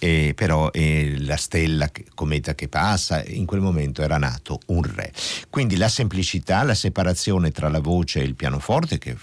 e, 0.00 0.32
però 0.34 0.72
e 0.72 1.14
la 1.20 1.36
stella 1.36 1.88
cometa 2.12 2.56
che 2.56 2.66
passa, 2.66 3.22
in 3.24 3.46
quel 3.46 3.60
momento 3.60 4.02
era 4.02 4.18
nato 4.18 4.58
un 4.66 4.82
re. 4.82 5.12
Quindi 5.48 5.76
la 5.76 5.88
semplicità, 5.88 6.64
la 6.64 6.74
separazione 6.74 7.52
tra 7.52 7.68
la 7.68 7.78
voce 7.78 8.18
e 8.18 8.24
il 8.24 8.34
pianoforte, 8.34 8.98
che 8.98 9.16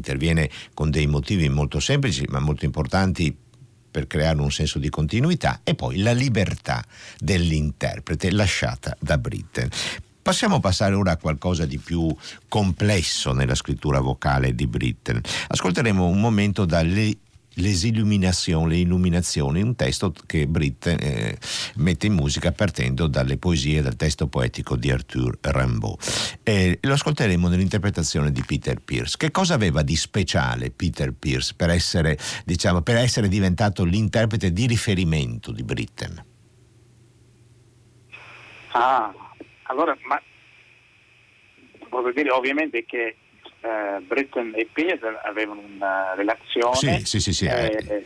interviene 0.00 0.50
con 0.72 0.90
dei 0.90 1.06
motivi 1.06 1.48
molto 1.50 1.78
semplici 1.78 2.24
ma 2.28 2.40
molto 2.40 2.64
importanti 2.64 3.36
per 3.90 4.06
creare 4.06 4.40
un 4.40 4.50
senso 4.50 4.78
di 4.78 4.88
continuità 4.88 5.60
e 5.62 5.74
poi 5.74 5.98
la 5.98 6.12
libertà 6.12 6.82
dell'interprete 7.18 8.30
lasciata 8.30 8.96
da 8.98 9.18
Britten. 9.18 9.68
Passiamo 10.22 10.60
passare 10.60 10.94
ora 10.94 11.12
a 11.12 11.16
qualcosa 11.16 11.64
di 11.66 11.78
più 11.78 12.14
complesso 12.48 13.32
nella 13.32 13.54
scrittura 13.54 14.00
vocale 14.00 14.54
di 14.54 14.66
Britten. 14.66 15.20
Ascolteremo 15.48 16.06
un 16.06 16.20
momento 16.20 16.64
dalle 16.64 17.16
Les 17.60 17.84
Illuminations, 17.84 18.66
le 18.66 18.76
illuminazioni, 18.76 19.60
un 19.60 19.76
testo 19.76 20.12
che 20.26 20.46
Britt 20.46 20.86
eh, 20.86 21.36
mette 21.76 22.06
in 22.06 22.14
musica 22.14 22.52
partendo 22.52 23.06
dalle 23.06 23.36
poesie 23.36 23.82
dal 23.82 23.96
testo 23.96 24.28
poetico 24.28 24.76
di 24.76 24.90
Arthur 24.90 25.38
Rimbaud. 25.40 25.98
Eh, 26.42 26.78
lo 26.80 26.92
ascolteremo 26.92 27.48
nell'interpretazione 27.48 28.32
di 28.32 28.42
Peter 28.46 28.80
Pierce. 28.80 29.16
Che 29.18 29.30
cosa 29.30 29.54
aveva 29.54 29.82
di 29.82 29.96
speciale 29.96 30.70
Peter 30.70 31.12
Pierce 31.12 31.54
per 31.54 31.70
essere, 31.70 32.18
diciamo, 32.44 32.80
per 32.80 32.96
essere 32.96 33.28
diventato 33.28 33.84
l'interprete 33.84 34.52
di 34.52 34.66
riferimento 34.66 35.52
di 35.52 35.62
Britten? 35.62 36.24
Ah, 38.72 39.12
allora, 39.64 39.96
ma 40.06 40.20
voglio 41.90 42.12
dire 42.12 42.30
ovviamente 42.30 42.84
che 42.84 43.16
eh, 43.60 44.02
e 44.54 44.68
Pierce 44.72 45.06
avevano 45.24 45.62
una 45.74 46.14
relazione. 46.14 46.74
Sì, 46.76 47.04
sì, 47.04 47.20
sì. 47.20 47.32
sì. 47.32 47.46
Eh, 47.46 48.04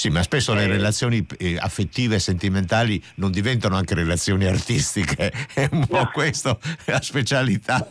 sì, 0.00 0.08
ma 0.08 0.22
spesso 0.22 0.54
le 0.54 0.62
eh. 0.62 0.66
relazioni 0.66 1.26
eh, 1.36 1.58
affettive 1.58 2.14
e 2.14 2.20
sentimentali 2.20 3.02
non 3.16 3.30
diventano 3.30 3.76
anche 3.76 3.92
relazioni 3.92 4.46
artistiche, 4.46 5.30
è 5.52 5.68
un 5.72 5.86
po' 5.86 5.98
no. 5.98 6.10
questa 6.10 6.56
la 6.86 7.02
specialità 7.02 7.86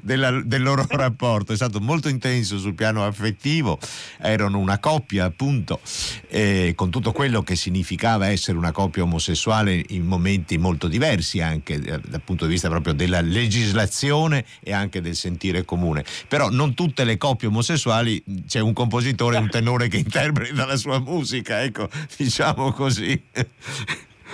della, 0.00 0.40
del 0.42 0.62
loro 0.62 0.86
rapporto, 0.88 1.52
è 1.52 1.56
stato 1.56 1.78
molto 1.78 2.08
intenso 2.08 2.58
sul 2.58 2.74
piano 2.74 3.04
affettivo, 3.04 3.78
erano 4.22 4.56
una 4.56 4.78
coppia 4.78 5.26
appunto, 5.26 5.80
eh, 6.28 6.72
con 6.74 6.88
tutto 6.88 7.12
quello 7.12 7.42
che 7.42 7.56
significava 7.56 8.28
essere 8.28 8.56
una 8.56 8.72
coppia 8.72 9.02
omosessuale 9.02 9.84
in 9.88 10.06
momenti 10.06 10.56
molto 10.56 10.88
diversi 10.88 11.42
anche 11.42 11.74
eh, 11.74 12.00
dal 12.00 12.22
punto 12.24 12.46
di 12.46 12.52
vista 12.52 12.70
proprio 12.70 12.94
della 12.94 13.20
legislazione 13.20 14.46
e 14.60 14.72
anche 14.72 15.02
del 15.02 15.14
sentire 15.14 15.66
comune, 15.66 16.06
però 16.26 16.48
non 16.48 16.72
tutte 16.72 17.04
le 17.04 17.18
coppie 17.18 17.48
omosessuali 17.48 18.24
c'è 18.48 18.60
un 18.60 18.72
compositore 18.72 19.36
un 19.36 19.50
tenore 19.52 19.88
che 19.88 19.98
interpreta 19.98 20.64
la 20.64 20.76
sua 20.76 20.98
musica 21.00 21.48
musica, 21.50 21.62
ecco, 21.62 21.88
diciamo 22.16 22.72
così. 22.72 23.20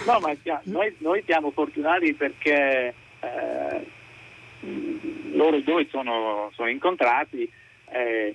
No, 0.04 0.20
ma 0.20 0.36
noi, 0.64 0.94
noi 0.98 1.22
siamo 1.24 1.50
fortunati 1.50 2.12
perché 2.14 2.94
eh, 3.20 3.86
loro 5.32 5.60
due 5.60 5.86
sono, 5.90 6.50
sono 6.54 6.68
incontrati, 6.68 7.50
eh, 7.90 8.34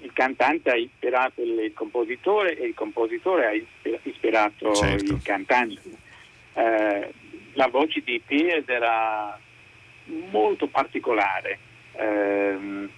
il 0.00 0.12
cantante 0.12 0.70
ha 0.70 0.76
ispirato 0.76 1.42
il 1.42 1.72
compositore 1.74 2.56
e 2.56 2.66
il 2.66 2.74
compositore 2.74 3.46
ha 3.46 3.98
ispirato 4.04 4.74
certo. 4.74 5.14
il 5.14 5.20
cantante. 5.22 5.80
Eh, 6.54 7.12
la 7.54 7.66
voce 7.66 8.00
di 8.04 8.22
Piers 8.24 8.68
era 8.68 9.38
molto 10.30 10.68
particolare, 10.68 11.58
ehm, 11.92 12.88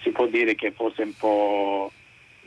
si 0.00 0.10
può 0.10 0.26
dire 0.26 0.54
che 0.54 0.72
fosse 0.72 1.02
un 1.02 1.14
po' 1.14 1.92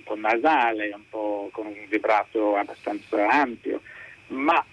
po' 0.03 0.15
nasale, 0.15 0.91
un 0.93 1.07
po' 1.09 1.49
con 1.51 1.67
un 1.67 1.85
vibrato 1.87 2.55
abbastanza 2.55 3.27
ampio, 3.29 3.81
ma 4.27 4.63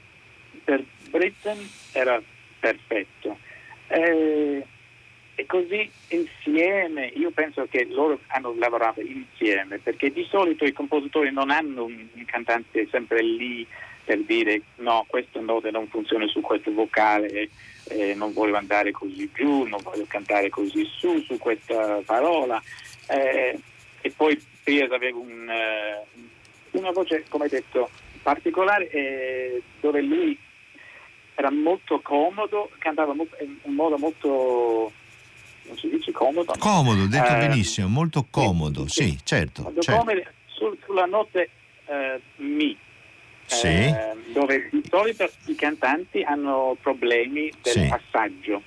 per 0.65 0.85
Britten 1.09 1.59
era 1.93 2.21
perfetto. 2.59 3.39
E, 3.89 4.65
e 5.35 5.47
così 5.47 5.91
insieme, 6.09 7.07
io 7.07 7.31
penso 7.31 7.67
che 7.71 7.87
loro 7.89 8.21
hanno 8.29 8.55
lavorato 8.59 9.01
insieme, 9.01 9.79
perché 9.79 10.13
di 10.13 10.25
solito 10.29 10.65
i 10.65 10.73
compositori 10.73 11.33
non 11.33 11.51
hanno 11.51 11.85
un, 11.85 12.07
un 12.13 12.25
cantante 12.25 12.87
sempre 12.91 13.23
lì 13.23 13.67
per 14.05 14.19
dire 14.25 14.61
no, 14.77 15.05
questa 15.07 15.41
nota 15.41 15.71
non 15.71 15.87
funziona 15.87 16.27
su 16.27 16.41
questo 16.41 16.73
vocale, 16.73 17.49
eh, 17.89 18.15
non 18.15 18.33
voglio 18.33 18.57
andare 18.57 18.91
così 18.91 19.31
giù, 19.33 19.65
non 19.65 19.81
voglio 19.83 20.05
cantare 20.09 20.49
così 20.49 20.85
su, 20.85 21.21
su 21.21 21.39
questa 21.39 22.01
parola. 22.05 22.61
Eh, 23.09 23.59
e 24.01 24.11
poi 24.11 24.41
Piers 24.71 24.93
aveva 24.93 25.19
un, 25.19 25.49
eh, 25.51 26.07
una 26.79 26.93
voce, 26.93 27.25
come 27.29 27.49
detto, 27.49 27.91
particolare 28.23 28.89
eh, 28.91 29.63
dove 29.81 30.01
lui 30.01 30.39
era 31.35 31.51
molto 31.51 32.01
comodo, 32.01 32.71
cantava 32.79 33.13
in 33.13 33.57
un 33.63 33.75
modo 33.75 33.99
molto 33.99 34.93
non 35.65 35.77
si 35.77 35.89
dice 35.89 36.13
comodo. 36.13 36.53
Comodo, 36.59 37.07
detto 37.07 37.35
eh, 37.35 37.49
benissimo, 37.49 37.89
molto 37.89 38.27
comodo, 38.31 38.87
sì, 38.87 39.11
sì 39.11 39.19
certo. 39.25 39.73
certo. 39.81 40.01
Come 40.01 40.33
sul, 40.47 40.79
sulla 40.85 41.07
notte 41.07 41.51
eh, 41.87 42.21
Mi, 42.37 42.77
sì. 43.47 43.67
eh, 43.67 44.15
dove 44.33 44.69
di 44.71 44.83
solito 44.89 45.29
i 45.47 45.55
cantanti 45.57 46.23
hanno 46.23 46.77
problemi 46.81 47.51
del 47.63 47.73
sì. 47.73 47.87
passaggio. 47.89 48.63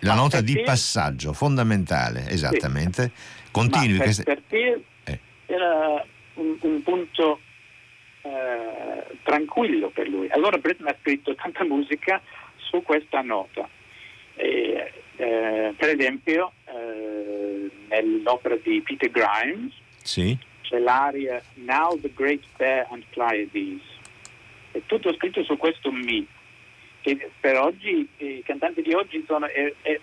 La 0.00 0.14
Ma 0.14 0.20
nota 0.20 0.40
di 0.40 0.60
passaggio, 0.62 1.32
fondamentale, 1.32 2.28
esattamente. 2.28 3.12
Sì. 3.14 3.50
Continui. 3.52 3.98
Per, 3.98 4.22
per 4.24 4.42
te 4.48 4.56
eh. 4.56 4.84
Era 5.46 6.04
un, 6.34 6.56
un 6.60 6.82
punto 6.82 7.40
eh, 8.22 9.04
tranquillo 9.22 9.90
per 9.90 10.08
lui. 10.08 10.28
Allora 10.30 10.58
Britton 10.58 10.88
ha 10.88 10.96
scritto 11.00 11.34
tanta 11.34 11.64
musica 11.64 12.20
su 12.56 12.82
questa 12.82 13.20
nota. 13.20 13.68
E, 14.36 14.92
eh, 15.16 15.74
per 15.76 15.88
esempio, 15.90 16.52
eh, 16.64 17.70
nell'opera 17.88 18.56
di 18.56 18.80
Peter 18.80 19.10
Grimes 19.10 19.72
sì. 20.02 20.36
c'è 20.62 20.78
l'aria 20.78 21.40
Now 21.54 21.98
the 22.00 22.10
Great 22.14 22.42
Bear 22.56 22.86
and 22.90 23.04
Pleiades. 23.10 23.82
È 24.72 24.80
tutto 24.86 25.12
scritto 25.14 25.44
su 25.44 25.56
questo 25.56 25.92
Mi. 25.92 26.26
Che 27.00 27.30
per 27.38 27.58
oggi, 27.58 28.08
i 28.16 28.42
cantanti 28.44 28.80
di 28.80 28.94
oggi 28.94 29.22
sono, 29.26 29.46
è, 29.46 29.72
è 29.82 30.00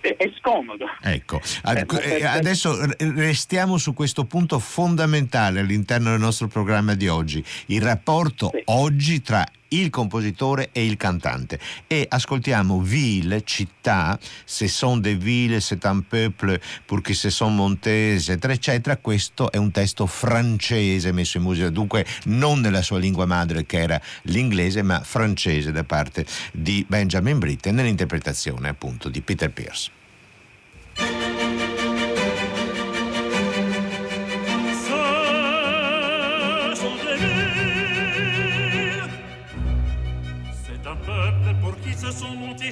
è, 0.00 0.30
scomodo. 0.38 0.86
Ecco, 1.00 1.40
eh, 1.64 2.16
eh, 2.18 2.24
adesso 2.24 2.76
restiamo 2.98 3.78
su 3.78 3.94
questo 3.94 4.24
punto 4.24 4.58
fondamentale 4.58 5.60
all'interno 5.60 6.10
del 6.10 6.20
nostro 6.20 6.48
programma 6.48 6.94
di 6.94 7.08
oggi, 7.08 7.44
il 7.66 7.82
rapporto 7.82 8.50
sì. 8.52 8.62
oggi 8.66 9.22
tra 9.22 9.46
il 9.72 9.90
compositore 9.90 10.68
e 10.72 10.84
il 10.84 10.96
cantante. 10.96 11.58
E 11.86 12.06
ascoltiamo 12.08 12.80
ville, 12.80 13.42
città, 13.44 14.18
se 14.44 14.68
sont 14.68 15.00
des 15.00 15.16
villes, 15.16 15.60
c'est 15.60 15.84
un 15.84 16.02
peuple 16.02 16.60
pour 16.86 17.02
qui 17.02 17.14
se 17.14 17.30
sont 17.30 17.50
montés, 17.50 18.16
eccetera, 18.16 18.52
eccetera. 18.52 18.96
Questo 18.96 19.50
è 19.50 19.56
un 19.56 19.70
testo 19.70 20.06
francese 20.06 21.12
messo 21.12 21.38
in 21.38 21.44
musica, 21.44 21.70
dunque 21.70 22.06
non 22.24 22.60
nella 22.60 22.82
sua 22.82 22.98
lingua 22.98 23.26
madre 23.26 23.64
che 23.66 23.80
era 23.80 24.00
l'inglese, 24.22 24.82
ma 24.82 25.00
francese 25.00 25.72
da 25.72 25.84
parte 25.84 26.26
di 26.52 26.84
Benjamin 26.86 27.38
Britten 27.38 27.74
nell'interpretazione 27.74 28.68
appunto 28.68 29.08
di 29.08 29.20
Peter 29.20 29.31
Pierce. 29.36 29.90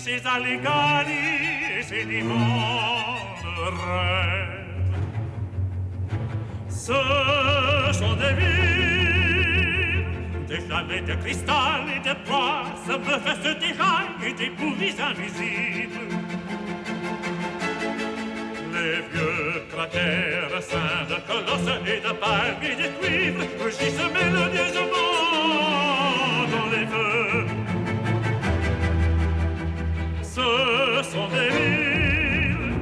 ces 0.00 0.26
allégaries 0.26 1.78
et 1.78 1.82
ces 1.82 2.04
demandes 2.04 2.38
rêves. 3.84 4.96
Ce 6.68 7.92
sont 7.92 8.14
des 8.14 8.34
villes, 8.40 10.06
des 10.48 10.60
flammes 10.60 11.04
de 11.06 11.14
cristal 11.14 11.82
et 11.94 12.00
de 12.08 12.14
bois, 12.26 12.64
se 12.86 12.92
me 12.92 13.58
des 13.60 13.72
rails 13.72 14.26
et 14.26 14.32
des 14.32 14.50
boulis 14.50 14.96
invisibles. 15.00 16.19
Les 18.80 19.02
vieux 19.12 19.62
cratères 19.70 20.62
saints 20.62 21.06
de 21.10 21.18
colosses 21.28 21.74
et 21.86 22.00
de 22.00 22.12
palmes 22.14 22.62
et 22.62 22.76
de 22.82 22.88
cuivre 22.98 23.42
rugissent 23.62 24.06
mélodieusement 24.14 25.10
dans 26.52 26.68
les 26.74 26.86
feux. 26.86 27.60
ce 30.22 31.10
sont 31.10 31.28
des 31.28 31.50
villes, 31.56 32.78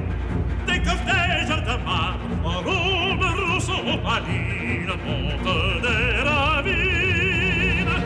des 0.67 0.79
cortèges 0.87 1.63
de 1.69 1.75
marbre, 1.83 2.35
en 2.45 2.59
robe 2.61 3.25
rousse 3.37 3.69
opaline 3.69 4.93
montent 5.05 5.81
des 5.81 6.21
ravines. 6.29 7.97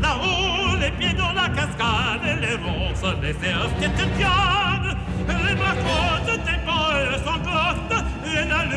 Là-haut, 0.00 0.76
les 0.80 0.90
pieds 0.92 1.14
dans 1.16 1.32
la 1.32 1.48
cascade, 1.50 2.26
les 2.40 2.56
ronces, 2.56 3.06
les 3.22 3.34
cerfs 3.34 3.74
quotidiennes, 3.78 4.96
les 5.28 5.54
marcottes, 5.54 5.93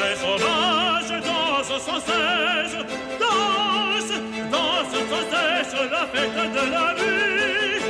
Les 0.00 0.16
sauvages 0.22 1.14
dansent 1.28 1.82
sans 1.88 2.00
cesse, 2.08 2.76
dansent, 3.22 4.18
dansent 4.54 5.02
sans 5.10 5.24
cesse 5.32 5.74
la 5.94 6.04
fête 6.12 6.38
de 6.56 6.64
la 6.74 6.86
vie. 6.98 7.81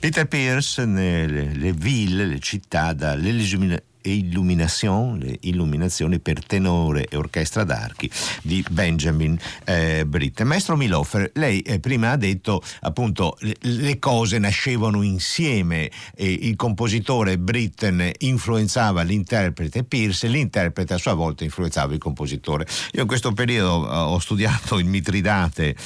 Peter 0.00 0.26
Pierce, 0.26 0.86
nelle 0.86 1.52
le 1.52 1.72
ville, 1.72 2.24
le 2.24 2.38
città 2.38 2.94
dall'illuminazione, 2.94 5.18
le 5.18 5.36
illuminazioni 5.42 6.18
per 6.20 6.42
tenore 6.42 7.06
e 7.06 7.18
orchestra 7.18 7.64
d'archi 7.64 8.10
di 8.40 8.64
Benjamin 8.70 9.38
eh, 9.64 10.06
Britten. 10.06 10.46
Maestro 10.46 10.74
Miloffer, 10.76 11.30
lei 11.34 11.60
eh, 11.60 11.80
prima 11.80 12.12
ha 12.12 12.16
detto 12.16 12.62
appunto 12.80 13.36
le, 13.40 13.56
le 13.60 13.98
cose 13.98 14.38
nascevano 14.38 15.02
insieme, 15.02 15.90
e 16.16 16.32
il 16.32 16.56
compositore 16.56 17.36
Britten 17.36 18.10
influenzava 18.20 19.02
l'interprete 19.02 19.84
Pierce 19.84 20.28
l'interprete 20.28 20.94
a 20.94 20.98
sua 20.98 21.12
volta 21.12 21.44
influenzava 21.44 21.92
il 21.92 22.00
compositore. 22.00 22.66
Io 22.92 23.02
in 23.02 23.06
questo 23.06 23.32
periodo 23.32 23.86
eh, 23.86 23.94
ho 23.94 24.18
studiato 24.18 24.78
il 24.78 24.86
Mitridate 24.86 25.76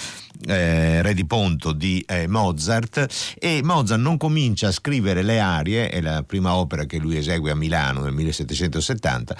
eh, 0.47 1.03
Re 1.03 1.15
di 1.15 1.25
Ponto 1.25 1.73
di 1.73 2.05
eh, 2.07 2.27
Mozart 2.27 3.35
e 3.39 3.61
Mozart 3.63 4.01
non 4.01 4.17
comincia 4.17 4.69
a 4.69 4.73
scrivere 4.73 5.23
le 5.23 5.41
arie, 5.41 5.89
è 5.89 6.01
la 6.01 6.23
prima 6.23 6.55
opera 6.55 6.85
che 6.85 6.99
lui 6.99 7.17
esegue 7.17 7.51
a 7.51 7.55
Milano 7.55 8.03
nel 8.03 8.13
1770 8.13 9.37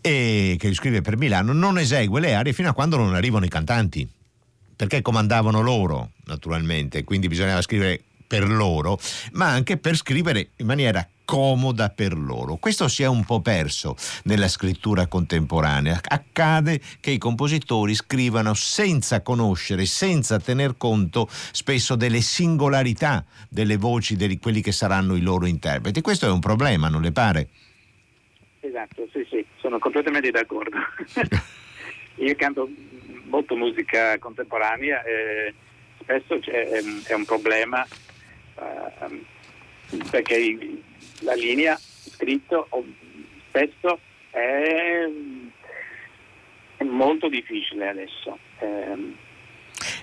e 0.00 0.56
che 0.58 0.74
scrive 0.74 1.00
per 1.00 1.16
Milano, 1.16 1.52
non 1.52 1.78
esegue 1.78 2.20
le 2.20 2.34
arie 2.34 2.52
fino 2.52 2.68
a 2.68 2.72
quando 2.72 2.96
non 2.96 3.14
arrivano 3.14 3.44
i 3.44 3.50
cantanti 3.50 4.08
perché 4.76 5.00
comandavano 5.00 5.62
loro 5.62 6.10
naturalmente, 6.26 7.04
quindi 7.04 7.28
bisognava 7.28 7.62
scrivere 7.62 8.02
per 8.26 8.48
loro, 8.48 8.98
ma 9.32 9.46
anche 9.46 9.76
per 9.76 9.96
scrivere 9.96 10.50
in 10.56 10.66
maniera 10.66 11.06
comoda 11.26 11.90
per 11.90 12.16
loro. 12.16 12.56
Questo 12.56 12.88
si 12.88 13.02
è 13.02 13.06
un 13.06 13.24
po' 13.24 13.40
perso 13.40 13.96
nella 14.24 14.48
scrittura 14.48 15.06
contemporanea. 15.08 16.00
Accade 16.02 16.80
che 17.00 17.10
i 17.10 17.18
compositori 17.18 17.94
scrivano 17.94 18.54
senza 18.54 19.20
conoscere, 19.20 19.84
senza 19.84 20.38
tener 20.38 20.78
conto 20.78 21.28
spesso 21.28 21.96
delle 21.96 22.22
singolarità 22.22 23.26
delle 23.50 23.76
voci 23.76 24.16
di 24.16 24.38
quelli 24.38 24.62
che 24.62 24.72
saranno 24.72 25.16
i 25.16 25.20
loro 25.20 25.44
interpreti. 25.44 26.00
Questo 26.00 26.26
è 26.26 26.30
un 26.30 26.40
problema, 26.40 26.88
non 26.88 27.02
le 27.02 27.12
pare? 27.12 27.48
Esatto, 28.60 29.08
sì, 29.12 29.26
sì, 29.28 29.44
sono 29.60 29.78
completamente 29.78 30.30
d'accordo. 30.30 30.78
Io 32.16 32.34
canto 32.36 32.68
molto 33.24 33.56
musica 33.56 34.18
contemporanea 34.18 35.02
e 35.02 35.54
spesso 36.00 36.38
c'è, 36.38 36.68
è, 37.04 37.14
un 37.14 37.24
problema 37.24 37.86
ehm, 39.00 39.24
perché 40.10 40.58
la 41.20 41.34
linea 41.34 41.78
scritto 41.78 42.68
spesso 43.48 44.00
è, 44.30 45.08
è 46.76 46.84
molto 46.84 47.28
difficile 47.28 47.88
adesso. 47.88 48.38
Ehm, 48.60 49.16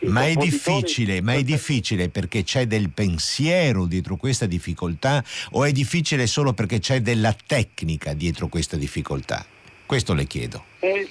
Ma 0.01 0.27
è 0.27 0.35
difficile, 0.35 1.21
ma 1.21 1.33
è 1.33 1.43
difficile 1.43 2.09
perché 2.09 2.43
c'è 2.43 2.65
del 2.65 2.89
pensiero 2.89 3.85
dietro 3.85 4.15
questa 4.15 4.45
difficoltà 4.45 5.23
o 5.51 5.63
è 5.63 5.71
difficile 5.71 6.27
solo 6.27 6.53
perché 6.53 6.79
c'è 6.79 7.01
della 7.01 7.35
tecnica 7.45 8.13
dietro 8.13 8.47
questa 8.47 8.77
difficoltà? 8.77 9.45
Questo 9.85 10.13
le 10.13 10.25
chiedo. 10.25 10.65
Eh, 10.79 11.09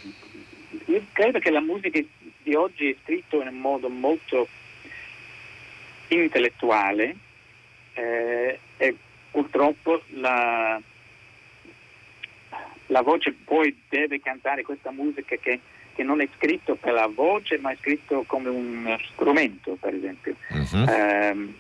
io 0.86 1.04
credo 1.12 1.38
che 1.38 1.50
la 1.50 1.60
musica 1.60 2.00
di 2.42 2.54
oggi 2.54 2.90
è 2.90 2.96
scritta 3.02 3.36
in 3.36 3.48
un 3.48 3.60
modo 3.60 3.88
molto 3.88 4.48
intellettuale 6.08 7.16
eh, 7.94 8.58
e 8.76 8.96
purtroppo 9.30 10.02
la, 10.10 10.80
la 12.86 13.02
voce 13.02 13.32
poi 13.32 13.76
deve 13.88 14.20
cantare 14.20 14.62
questa 14.62 14.90
musica 14.90 15.36
che, 15.36 15.60
che 15.94 16.02
non 16.02 16.20
è 16.20 16.28
scritto 16.36 16.74
per 16.74 16.92
la 16.92 17.06
voce 17.06 17.58
ma 17.58 17.70
è 17.70 17.76
scritto 17.80 18.24
come 18.26 18.48
un 18.48 18.98
strumento 19.12 19.76
per 19.80 19.94
esempio. 19.94 20.36
Mhm. 20.48 20.88
Ehm, 20.88 21.54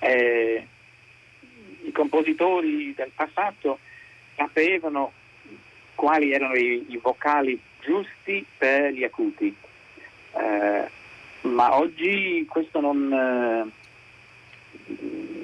eh, 0.00 0.66
I 1.84 1.92
compositori 1.92 2.92
del 2.94 3.10
passato 3.14 3.78
sapevano 4.36 5.12
quali 5.94 6.32
erano 6.32 6.54
i, 6.54 6.84
i 6.88 6.96
vocali 6.96 7.60
giusti 7.80 8.44
per 8.56 8.92
gli 8.92 9.04
acuti, 9.04 9.54
Eh, 10.34 10.88
ma 11.42 11.76
oggi 11.76 12.46
questo 12.48 12.80
non, 12.80 13.12
eh, 14.88 15.41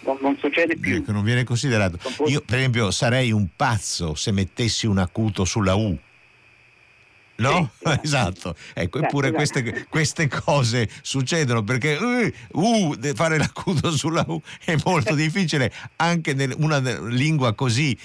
non, 0.00 0.18
non 0.20 0.36
succede 0.38 0.76
più. 0.76 0.96
Ecco, 0.96 1.12
non 1.12 1.24
viene 1.24 1.44
considerato. 1.44 1.98
Io, 2.26 2.40
per 2.40 2.58
esempio, 2.58 2.90
sarei 2.90 3.32
un 3.32 3.48
pazzo 3.54 4.14
se 4.14 4.32
mettessi 4.32 4.86
un 4.86 4.98
acuto 4.98 5.44
sulla 5.44 5.74
U. 5.74 5.96
No? 7.36 7.70
Sì, 7.78 7.84
esatto. 7.84 8.00
esatto. 8.04 8.56
Ecco, 8.74 8.98
Esatto, 8.98 8.98
eppure 8.98 9.28
esatto. 9.28 9.62
queste, 9.62 9.86
queste 9.88 10.28
cose 10.28 10.88
succedono 11.00 11.62
perché 11.64 11.96
eh, 11.98 12.32
U, 12.52 12.94
de- 12.96 13.14
fare 13.14 13.38
l'acuto 13.38 13.90
sulla 13.96 14.24
U 14.28 14.40
è 14.64 14.76
molto 14.84 15.14
difficile 15.16 15.72
anche 15.96 16.32
in 16.32 16.54
una 16.58 16.78
lingua 17.08 17.54
così 17.54 17.96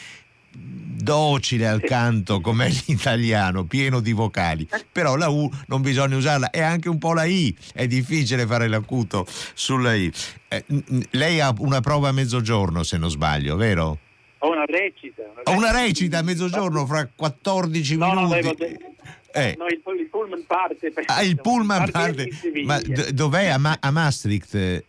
docile 0.58 1.68
al 1.68 1.82
canto 1.82 2.41
come 2.41 2.70
l'italiano, 2.88 3.65
pieno 3.65 4.00
di 4.00 4.12
vocali. 4.13 4.68
Però 4.91 5.15
la 5.15 5.30
U 5.30 5.50
non 5.68 5.82
bisogna 5.82 6.15
usarla 6.18 6.50
e 6.50 6.62
anche 6.62 6.89
un 6.89 6.98
po' 6.98 7.13
la 7.13 7.26
I, 7.26 7.56
è 7.74 7.86
difficile 7.88 8.46
fare 8.48 8.68
l'acuto 8.68 9.26
sulla 9.54 9.94
I. 9.94 10.12
Eh, 10.48 10.63
lei 11.12 11.39
ha 11.41 11.54
una 11.60 11.82
prova 11.82 12.10
a 12.10 12.12
mezzogiorno 12.12 12.84
se 12.84 12.98
non 12.98 13.10
sbaglio, 13.10 13.56
vero? 13.56 14.00
Ho 14.39 14.52
una 14.52 14.65
recita. 14.65 15.24
Ho 15.44 15.52
una 15.56 15.72
recita 15.72 16.20
a 16.20 16.22
mezzogiorno 16.22 16.86
fra 16.86 17.08
14 17.15 17.98
No, 17.98 18.08
no, 18.13 18.13
minuti. 18.22 18.34
avevo 18.34 18.54
detto- 18.58 18.86
Eh. 19.32 19.56
no, 19.58 19.65
il, 19.68 19.82
il 20.00 20.08
pullman 20.10 20.44
parte. 20.48 20.94
Ah, 21.08 21.22
il 21.24 21.39
pullman 21.41 21.89
parte 21.91 21.91
parte. 21.91 22.30
Ma 22.63 22.80
d- 22.80 23.10
dov'è? 23.12 23.48
A, 23.48 23.58
Ma- 23.58 23.78
a 23.80 23.91
Maastricht? 23.91 24.84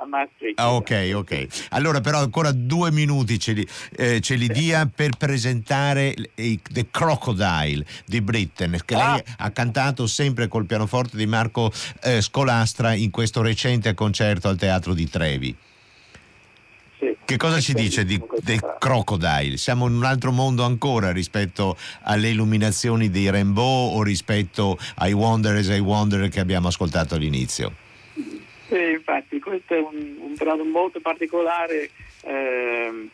A 0.00 0.06
Maastricht. 0.06 0.58
Ah, 0.60 0.72
ok, 0.74 1.10
ok. 1.14 1.46
Allora, 1.70 2.00
però, 2.00 2.18
ancora 2.20 2.52
due 2.52 2.90
minuti 2.92 3.38
ce 3.38 3.52
li, 3.52 3.66
eh, 3.96 4.20
ce 4.20 4.36
li 4.36 4.46
dia 4.48 4.88
per 4.92 5.16
presentare 5.16 6.14
il- 6.36 6.60
The 6.62 6.86
Crocodile 6.90 7.84
di 8.06 8.20
Britten, 8.20 8.78
che 8.84 8.94
lei 8.94 9.04
Ah. 9.04 9.22
ha 9.38 9.50
cantato 9.50 10.06
sempre 10.06 10.46
col 10.48 10.66
pianoforte 10.66 11.16
di 11.16 11.26
Marco 11.26 11.72
eh, 12.02 12.20
Scolastra 12.20 12.94
in 12.94 13.10
questo 13.10 13.42
recente 13.42 13.94
concerto 13.94 14.48
al 14.48 14.56
Teatro 14.56 14.94
di 14.94 15.08
Trevi. 15.08 15.56
Sì. 16.98 17.16
Che 17.24 17.36
cosa 17.36 17.60
ci 17.60 17.74
dice 17.74 18.04
di, 18.04 18.20
del 18.42 18.60
Crocodile? 18.78 19.56
Siamo 19.56 19.86
in 19.86 19.94
un 19.94 20.04
altro 20.04 20.32
mondo 20.32 20.64
ancora 20.64 21.12
rispetto 21.12 21.76
alle 22.02 22.30
illuminazioni 22.30 23.08
di 23.10 23.28
Rainbow 23.30 23.94
o 23.96 24.02
rispetto 24.02 24.76
ai 24.96 25.12
Wonder 25.12 25.56
as 25.56 25.66
I 25.68 25.78
Wonder 25.78 26.28
che 26.28 26.40
abbiamo 26.40 26.68
ascoltato 26.68 27.14
all'inizio? 27.14 27.72
Sì, 28.68 28.90
infatti, 28.90 29.40
questo 29.40 29.74
è 29.74 29.78
un, 29.78 30.16
un 30.20 30.34
brano 30.34 30.62
molto 30.64 31.00
particolare, 31.00 31.90
ehm, 32.22 33.08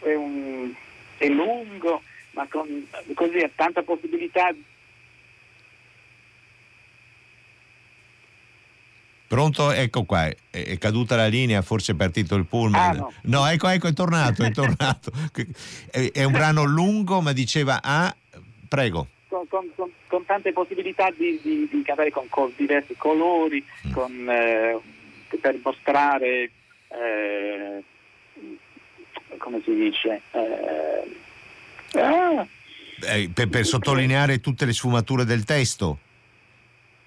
è, 0.00 0.14
un, 0.14 0.72
è 1.16 1.28
lungo, 1.28 2.02
ma 2.32 2.46
con, 2.48 2.86
così 3.14 3.38
ha 3.38 3.50
tanta 3.54 3.82
possibilità 3.82 4.52
Pronto? 9.30 9.70
Ecco 9.70 10.02
qua, 10.02 10.24
è, 10.24 10.36
è, 10.50 10.76
caduta 10.76 11.14
la 11.14 11.28
linea, 11.28 11.62
forse 11.62 11.92
è 11.92 11.94
partito 11.94 12.34
il 12.34 12.46
pullman. 12.46 12.80
Ah, 12.80 12.92
no. 12.98 13.12
no. 13.22 13.46
ecco, 13.46 13.68
ecco, 13.68 13.86
è 13.86 13.92
tornato, 13.92 14.42
è 14.42 14.50
tornato. 14.50 15.12
è, 15.88 16.10
è, 16.10 16.24
un 16.24 16.32
brano 16.32 16.64
lungo, 16.64 17.20
ma 17.20 17.30
diceva, 17.30 17.80
ah, 17.80 18.12
prego. 18.66 19.06
Con, 19.30 19.46
con, 19.46 19.70
con, 19.76 19.92
con 20.08 20.24
tante 20.24 20.52
possibilità 20.52 21.08
di, 21.16 21.38
di, 21.40 21.68
di 21.70 21.82
cantare 21.82 22.10
con, 22.10 22.52
diversi 22.56 22.96
colori, 22.96 23.64
mm. 23.86 24.28
eh, 24.28 24.80
per 25.40 25.56
mostrare, 25.62 26.50
eh, 26.88 27.82
come 29.38 29.62
si 29.62 29.72
dice, 29.72 30.20
eh, 30.32 32.00
ah. 32.00 32.44
Eh, 33.02 33.30
per, 33.32 33.48
per 33.48 33.64
sottolineare 33.64 34.40
tutte 34.40 34.64
le 34.64 34.72
sfumature 34.72 35.24
del 35.24 35.44
testo. 35.44 35.98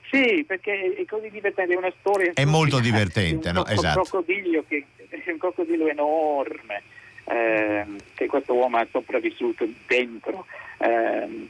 Sì, 0.10 0.46
perché 0.48 0.96
è 0.96 1.06
così 1.06 1.30
divertente, 1.30 1.74
è 1.74 1.78
una 1.78 1.92
storia. 2.00 2.32
È 2.34 2.46
molto 2.46 2.80
divertente, 2.80 3.50
un, 3.50 3.56
no? 3.56 3.66
Esatto. 3.66 4.00
Un 4.00 4.06
crocodilo, 4.06 4.64
che, 4.66 4.86
un 5.28 5.38
crocodilo 5.38 5.88
enorme 5.88 6.84
eh, 7.26 7.86
che 8.14 8.28
questo 8.28 8.54
uomo 8.54 8.78
ha 8.78 8.88
sopravvissuto 8.90 9.68
dentro 9.88 10.46
eh, 10.78 11.48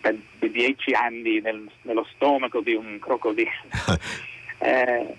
per 0.00 0.16
dieci 0.50 0.92
anni 0.92 1.40
nel, 1.40 1.68
nello 1.82 2.06
stomaco 2.14 2.60
di 2.60 2.74
un 2.74 2.98
crocodilo. 3.00 3.50
eh, 4.58 5.14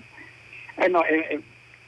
eh 0.75 0.87
no, 0.87 1.01
è, 1.01 1.39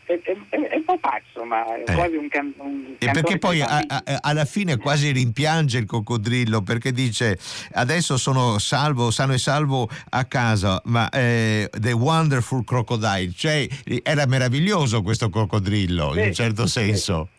è, 0.06 0.19
è, 0.22 0.36
è, 0.50 0.76
un 0.76 0.84
po' 0.84 0.98
pazzo, 0.98 1.43
ma 1.46 1.65
è 1.76 1.84
eh. 1.88 1.93
quasi 1.93 2.15
un, 2.15 2.28
can, 2.28 2.54
un 2.58 2.96
E 2.98 3.12
perché 3.12 3.38
poi 3.38 3.62
a, 3.62 3.84
a, 3.88 4.04
alla 4.22 4.46
fine 4.46 4.78
quasi 4.78 5.12
rimpiange 5.12 5.78
il 5.78 5.86
coccodrillo 5.86 6.62
perché 6.62 6.91
dice 6.91 7.38
adesso 7.74 8.17
sono 8.17 8.60
salvo, 8.60 9.12
sano 9.12 9.34
e 9.34 9.38
salvo 9.38 9.89
a 10.10 10.26
casa, 10.26 10.82
ma 10.86 11.10
eh, 11.10 11.69
The 11.72 11.91
Wonderful 11.93 12.63
Crocodile, 12.65 13.32
cioè 13.36 13.65
era 14.04 14.26
meraviglioso 14.26 15.02
questo 15.02 15.30
coccodrillo 15.30 16.13
sì, 16.13 16.19
in 16.19 16.26
un 16.26 16.34
certo 16.34 16.67
senso. 16.67 17.30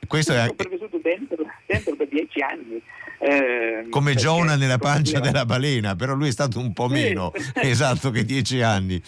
Sì. 0.00 0.06
Questo 0.06 0.32
è... 0.32 0.46
sopravvissuto 0.46 0.98
dentro, 1.02 1.36
dentro 1.66 1.94
per 1.94 2.08
dieci 2.08 2.40
anni. 2.40 2.82
Eh, 3.18 3.86
Come 3.90 4.14
Giona 4.14 4.54
nella 4.54 4.78
pancia 4.78 5.18
della 5.18 5.44
balena, 5.44 5.96
però 5.96 6.14
lui 6.14 6.28
è 6.28 6.32
stato 6.32 6.58
un 6.60 6.72
po' 6.72 6.88
meno, 6.88 7.32
esatto, 7.54 8.10
che 8.10 8.24
dieci 8.24 8.62
anni. 8.62 9.00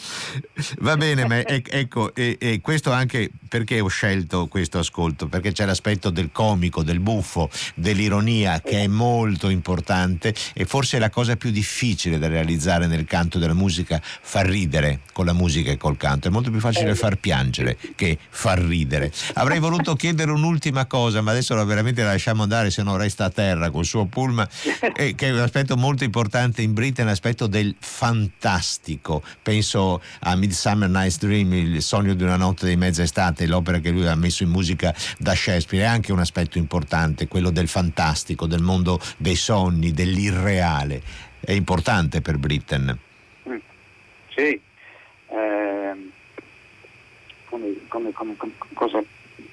Va 0.79 0.97
bene, 0.97 1.27
ma 1.27 1.39
ecco, 1.47 2.15
e, 2.15 2.37
e 2.41 2.61
questo 2.61 2.91
anche 2.91 3.31
perché 3.49 3.81
ho 3.81 3.89
scelto 3.89 4.47
questo 4.47 4.79
ascolto, 4.79 5.27
perché 5.29 5.53
c'è 5.53 5.65
l'aspetto 5.65 6.11
del 6.11 6.31
comico, 6.33 6.83
del 6.83 7.01
buffo, 7.01 7.51
dell'ironia 7.75 8.61
che 8.61 8.83
è 8.83 8.87
molto 8.87 9.49
importante 9.49 10.35
e 10.55 10.65
forse 10.65 10.97
è 10.97 11.01
la 11.01 11.11
cosa 11.11 11.37
più 11.37 11.51
difficile 11.51 12.19
da 12.19 12.29
realizzare 12.29 12.87
nel 12.87 13.05
canto 13.05 13.39
della 13.39 13.55
musica, 13.55 14.01
far 14.03 14.47
ridere 14.47 15.01
con 15.13 15.25
la 15.25 15.33
musica 15.33 15.71
e 15.71 15.77
col 15.77 15.97
canto. 15.97 16.29
È 16.29 16.31
molto 16.31 16.51
più 16.51 16.61
facile 16.61 16.95
far 16.95 17.17
piangere 17.17 17.77
che 17.95 18.19
far 18.29 18.61
ridere. 18.61 19.13
Avrei 19.35 19.59
voluto 19.59 19.95
chiedere 19.95 20.31
un'ultima 20.31 20.87
cosa, 20.87 21.21
ma 21.21 21.31
adesso 21.31 21.63
veramente 21.65 22.03
la 22.03 22.13
lasciamo 22.13 22.43
andare, 22.43 22.71
se 22.71 22.83
no 22.83 22.97
resta 22.97 23.27
a 23.27 23.31
terra 23.31 23.71
col 23.71 23.85
suo 23.85 24.00
suo 24.01 24.07
pullman, 24.07 24.49
eh, 24.97 25.15
che 25.15 25.29
è 25.29 25.33
un 25.33 25.41
aspetto 25.41 25.77
molto 25.77 26.05
importante 26.05 26.63
in 26.63 26.73
Britain, 26.73 27.07
l'aspetto 27.07 27.47
del 27.47 27.75
fantastico. 27.79 29.23
Penso 29.43 30.01
a 30.21 30.35
Midsummer 30.37 30.89
Night's 30.89 31.19
Dream, 31.19 31.53
il 31.53 31.83
sogno 31.83 32.15
di 32.15 32.23
una 32.23 32.37
notte 32.37 32.67
di 32.67 32.77
mezza 32.77 33.03
estate, 33.03 33.47
l'opera 33.47 33.79
che 33.79 33.91
lui 33.91 34.07
ha 34.07 34.15
messo 34.15 34.43
in 34.43 34.51
musica 34.51 34.95
da 35.19 35.35
Shakespeare, 35.35 35.85
è 35.85 35.89
anche 35.89 36.13
un 36.13 36.21
aspetto 36.21 36.59
importante, 36.59 37.29
quello 37.29 37.51
del 37.51 37.69
fantastico, 37.69 38.47
del 38.47 38.63
mondo 38.63 38.99
dei 39.17 39.37
sogni, 39.37 39.93
dell'irreale. 39.93 41.03
È 41.41 41.53
importante 41.53 42.21
per 42.21 42.39
Britain. 42.39 42.99
Mm. 43.49 43.57
Sì. 44.35 44.61
Eh, 45.33 46.11
come, 47.47 47.75
come, 47.89 48.13
come, 48.13 48.35
cosa, 48.75 49.03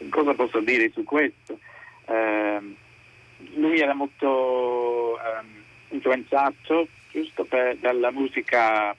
cosa, 0.10 0.34
posso 0.34 0.60
dire 0.60 0.92
su 0.94 1.04
questo? 1.04 1.60
Eh, 2.06 2.76
lui 3.56 3.80
era 3.80 3.94
molto 3.94 5.18
um, 5.18 5.64
influenzato 5.90 6.88
giusto 7.12 7.46
per, 7.46 7.78
dalla 7.78 8.12
musica 8.12 8.96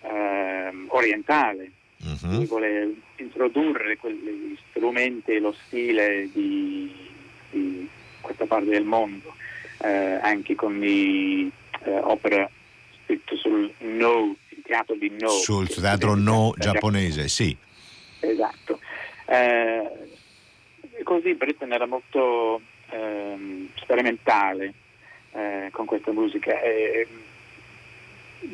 um, 0.00 0.86
orientale, 0.88 1.70
uh-huh. 2.02 2.44
vuole 2.44 2.94
introdurre 3.16 3.96
quegli 3.96 4.56
strumenti 4.70 5.32
e 5.32 5.40
lo 5.40 5.54
stile 5.66 6.28
di, 6.32 6.92
di, 7.50 7.88
questa 8.20 8.46
parte 8.46 8.70
del 8.70 8.84
mondo, 8.84 9.34
eh, 9.82 10.18
anche 10.20 10.54
con 10.54 10.78
le 10.78 11.50
eh, 11.84 11.98
opere 12.02 12.50
scritte 13.04 13.36
sul 13.36 13.72
No, 13.78 14.34
il 14.48 14.62
teatro 14.62 14.94
di 14.96 15.10
No. 15.18 15.28
Sul 15.28 15.68
teatro 15.68 16.14
No 16.14 16.52
giapponese, 16.56 17.28
sì. 17.28 17.56
Esatto. 18.20 18.80
Eh, 19.26 19.90
così 21.04 21.34
Britain 21.34 21.72
era 21.72 21.86
molto 21.86 22.60
ehm, 22.90 23.68
sperimentale 23.74 24.72
eh, 25.32 25.68
con 25.72 25.86
questa 25.86 26.12
musica. 26.12 26.60
E, 26.60 27.06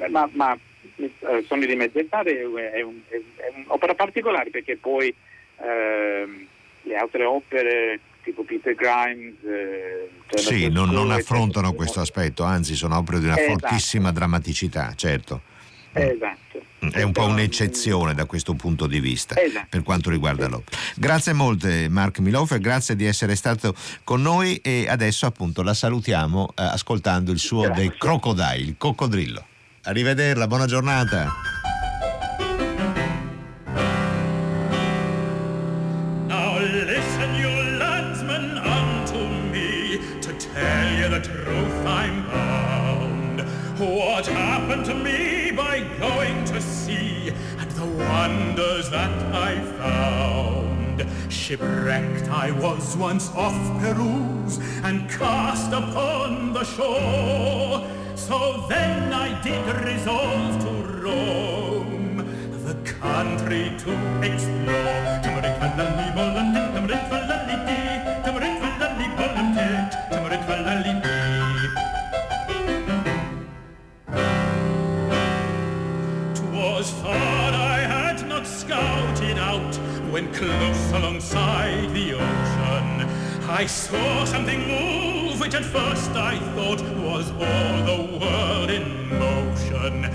ma, 0.08 0.28
ma 0.32 0.56
eh, 0.96 1.44
Sogni 1.46 1.66
di 1.66 1.76
Mezz'etade 1.76 2.40
è, 2.40 2.70
è, 2.72 2.80
un, 2.82 3.00
è, 3.08 3.14
è, 3.14 3.52
un'opera 3.64 3.94
particolare 3.94 4.50
perché 4.50 4.76
poi 4.76 5.14
ehm, 5.58 6.46
le 6.82 6.96
altre 6.96 7.24
opere 7.24 8.00
tipo 8.22 8.44
Peter 8.44 8.74
Grimes 8.74 9.34
eh, 9.44 10.08
sì, 10.36 10.68
non, 10.68 10.90
non, 10.90 11.10
affrontano 11.10 11.72
questo 11.72 12.00
aspetto, 12.00 12.44
anzi 12.44 12.74
sono 12.74 12.96
opere 12.96 13.18
di 13.18 13.26
una 13.26 13.38
esatto. 13.38 13.58
fortissima 13.58 14.12
drammaticità, 14.12 14.92
certo. 14.94 15.42
Esatto. 15.92 16.40
È 16.90 17.02
un 17.02 17.12
po' 17.12 17.26
un'eccezione 17.26 18.12
da 18.14 18.24
questo 18.24 18.54
punto 18.54 18.86
di 18.86 18.98
vista 18.98 19.40
esatto. 19.40 19.66
per 19.68 19.82
quanto 19.82 20.10
riguarda 20.10 20.48
l'opera. 20.48 20.76
Grazie 20.96 21.32
molte 21.32 21.88
Mark 21.88 22.18
Milofer, 22.18 22.58
grazie 22.58 22.96
di 22.96 23.04
essere 23.04 23.36
stato 23.36 23.74
con 24.02 24.20
noi 24.20 24.56
e 24.56 24.86
adesso 24.88 25.26
appunto 25.26 25.62
la 25.62 25.74
salutiamo 25.74 26.54
eh, 26.56 26.62
ascoltando 26.62 27.30
il 27.30 27.38
suo 27.38 27.62
grazie. 27.62 27.90
The 27.90 27.96
Crocodile, 27.98 28.56
il 28.56 28.74
coccodrillo. 28.76 29.46
Arrivederla, 29.82 30.46
buona 30.46 30.66
giornata. 30.66 31.51
Shipwrecked 51.52 52.30
I 52.30 52.50
was 52.50 52.96
once 52.96 53.30
off 53.36 53.52
Peru's 53.78 54.56
and 54.84 55.06
cast 55.10 55.70
upon 55.70 56.54
the 56.54 56.64
shore. 56.64 57.86
So 58.14 58.64
then 58.70 59.12
I 59.12 59.38
did 59.42 59.62
resolve 59.84 60.62
to 60.62 60.70
roam 61.02 62.16
the 62.64 62.74
country 62.84 63.70
to 63.80 64.22
explore. 64.24 65.02
Close 80.42 80.92
alongside 80.92 81.88
the 81.94 82.14
ocean. 82.14 82.88
I 83.48 83.64
saw 83.64 84.24
something 84.24 84.60
move 84.66 85.38
which 85.40 85.54
at 85.54 85.64
first 85.64 86.10
I 86.32 86.34
thought 86.54 86.82
was 87.06 87.30
all 87.30 87.76
the 87.90 88.00
world 88.18 88.70
in 88.70 88.86
motion. 89.20 90.10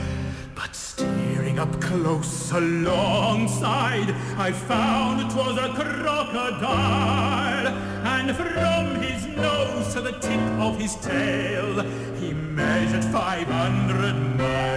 But 0.54 0.76
steering 0.76 1.60
up 1.60 1.80
close 1.80 2.52
alongside 2.52 4.10
I 4.38 4.52
found 4.52 5.22
it 5.22 5.34
was 5.34 5.56
a 5.58 5.70
crocodile. 5.82 7.68
And 8.16 8.36
from 8.36 9.02
his 9.02 9.26
nose 9.28 9.94
to 9.94 10.02
the 10.02 10.16
tip 10.20 10.46
of 10.68 10.78
his 10.78 10.96
tail 10.96 11.84
he 12.20 12.34
measured 12.34 13.06
500 13.06 14.38
miles 14.38 14.68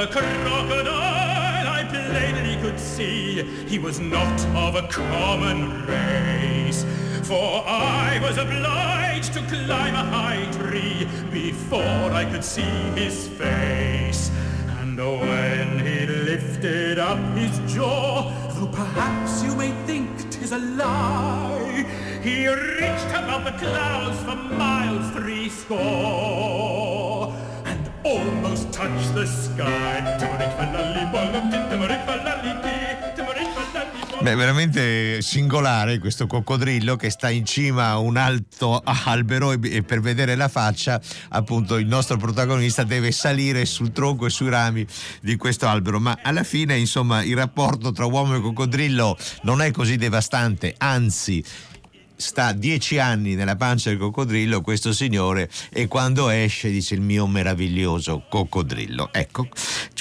a 0.00 0.06
crocodile, 0.06 1.68
I 1.68 1.84
plainly 1.90 2.56
could 2.62 2.80
see 2.80 3.42
he 3.66 3.78
was 3.78 4.00
not 4.00 4.40
of 4.56 4.74
a 4.74 4.88
common 4.88 5.84
race. 5.86 6.86
For 7.24 7.62
I 7.66 8.18
was 8.22 8.38
obliged 8.38 9.34
to 9.34 9.40
climb 9.40 9.94
a 9.94 10.04
high 10.16 10.50
tree 10.52 11.06
before 11.30 12.12
I 12.12 12.24
could 12.24 12.42
see 12.42 12.72
his 12.96 13.28
face. 13.28 14.30
And 14.80 14.96
when 14.96 15.80
he 15.80 16.06
lifted 16.06 16.98
up 16.98 17.20
his 17.36 17.58
jaw, 17.70 18.32
though 18.54 18.68
perhaps 18.68 19.42
you 19.42 19.54
may 19.54 19.72
think 19.84 20.08
'tis 20.30 20.52
a 20.52 20.58
lie, 20.58 21.84
he 22.22 22.48
reached 22.48 23.10
above 23.20 23.44
the 23.44 23.56
clouds 23.64 24.18
for 24.20 24.36
miles 24.56 25.10
three 25.12 25.50
score 25.50 27.19
almost 28.04 28.70
touched 28.72 29.14
the 29.14 29.26
sky. 29.26 29.90
Beh, 34.22 34.34
veramente 34.34 35.22
singolare 35.22 35.98
questo 35.98 36.26
coccodrillo 36.26 36.94
che 36.94 37.08
sta 37.08 37.30
in 37.30 37.46
cima 37.46 37.88
a 37.88 37.98
un 37.98 38.18
alto 38.18 38.78
albero 38.84 39.52
e 39.52 39.82
per 39.82 40.00
vedere 40.00 40.34
la 40.34 40.48
faccia, 40.48 41.00
appunto, 41.30 41.78
il 41.78 41.86
nostro 41.86 42.18
protagonista 42.18 42.84
deve 42.84 43.12
salire 43.12 43.64
sul 43.64 43.92
tronco 43.92 44.26
e 44.26 44.30
sui 44.30 44.50
rami 44.50 44.86
di 45.22 45.36
questo 45.36 45.66
albero. 45.68 46.00
Ma 46.00 46.18
alla 46.22 46.42
fine, 46.42 46.76
insomma, 46.76 47.22
il 47.22 47.34
rapporto 47.34 47.92
tra 47.92 48.04
uomo 48.04 48.36
e 48.36 48.40
coccodrillo 48.42 49.16
non 49.44 49.62
è 49.62 49.70
così 49.70 49.96
devastante, 49.96 50.74
anzi 50.76 51.42
sta 52.20 52.52
dieci 52.52 52.98
anni 52.98 53.34
nella 53.34 53.56
pancia 53.56 53.88
del 53.88 53.98
coccodrillo 53.98 54.60
questo 54.60 54.92
signore 54.92 55.48
e 55.70 55.88
quando 55.88 56.28
esce 56.28 56.70
dice 56.70 56.94
il 56.94 57.00
mio 57.00 57.26
meraviglioso 57.26 58.24
coccodrillo. 58.28 59.08
Ecco, 59.12 59.48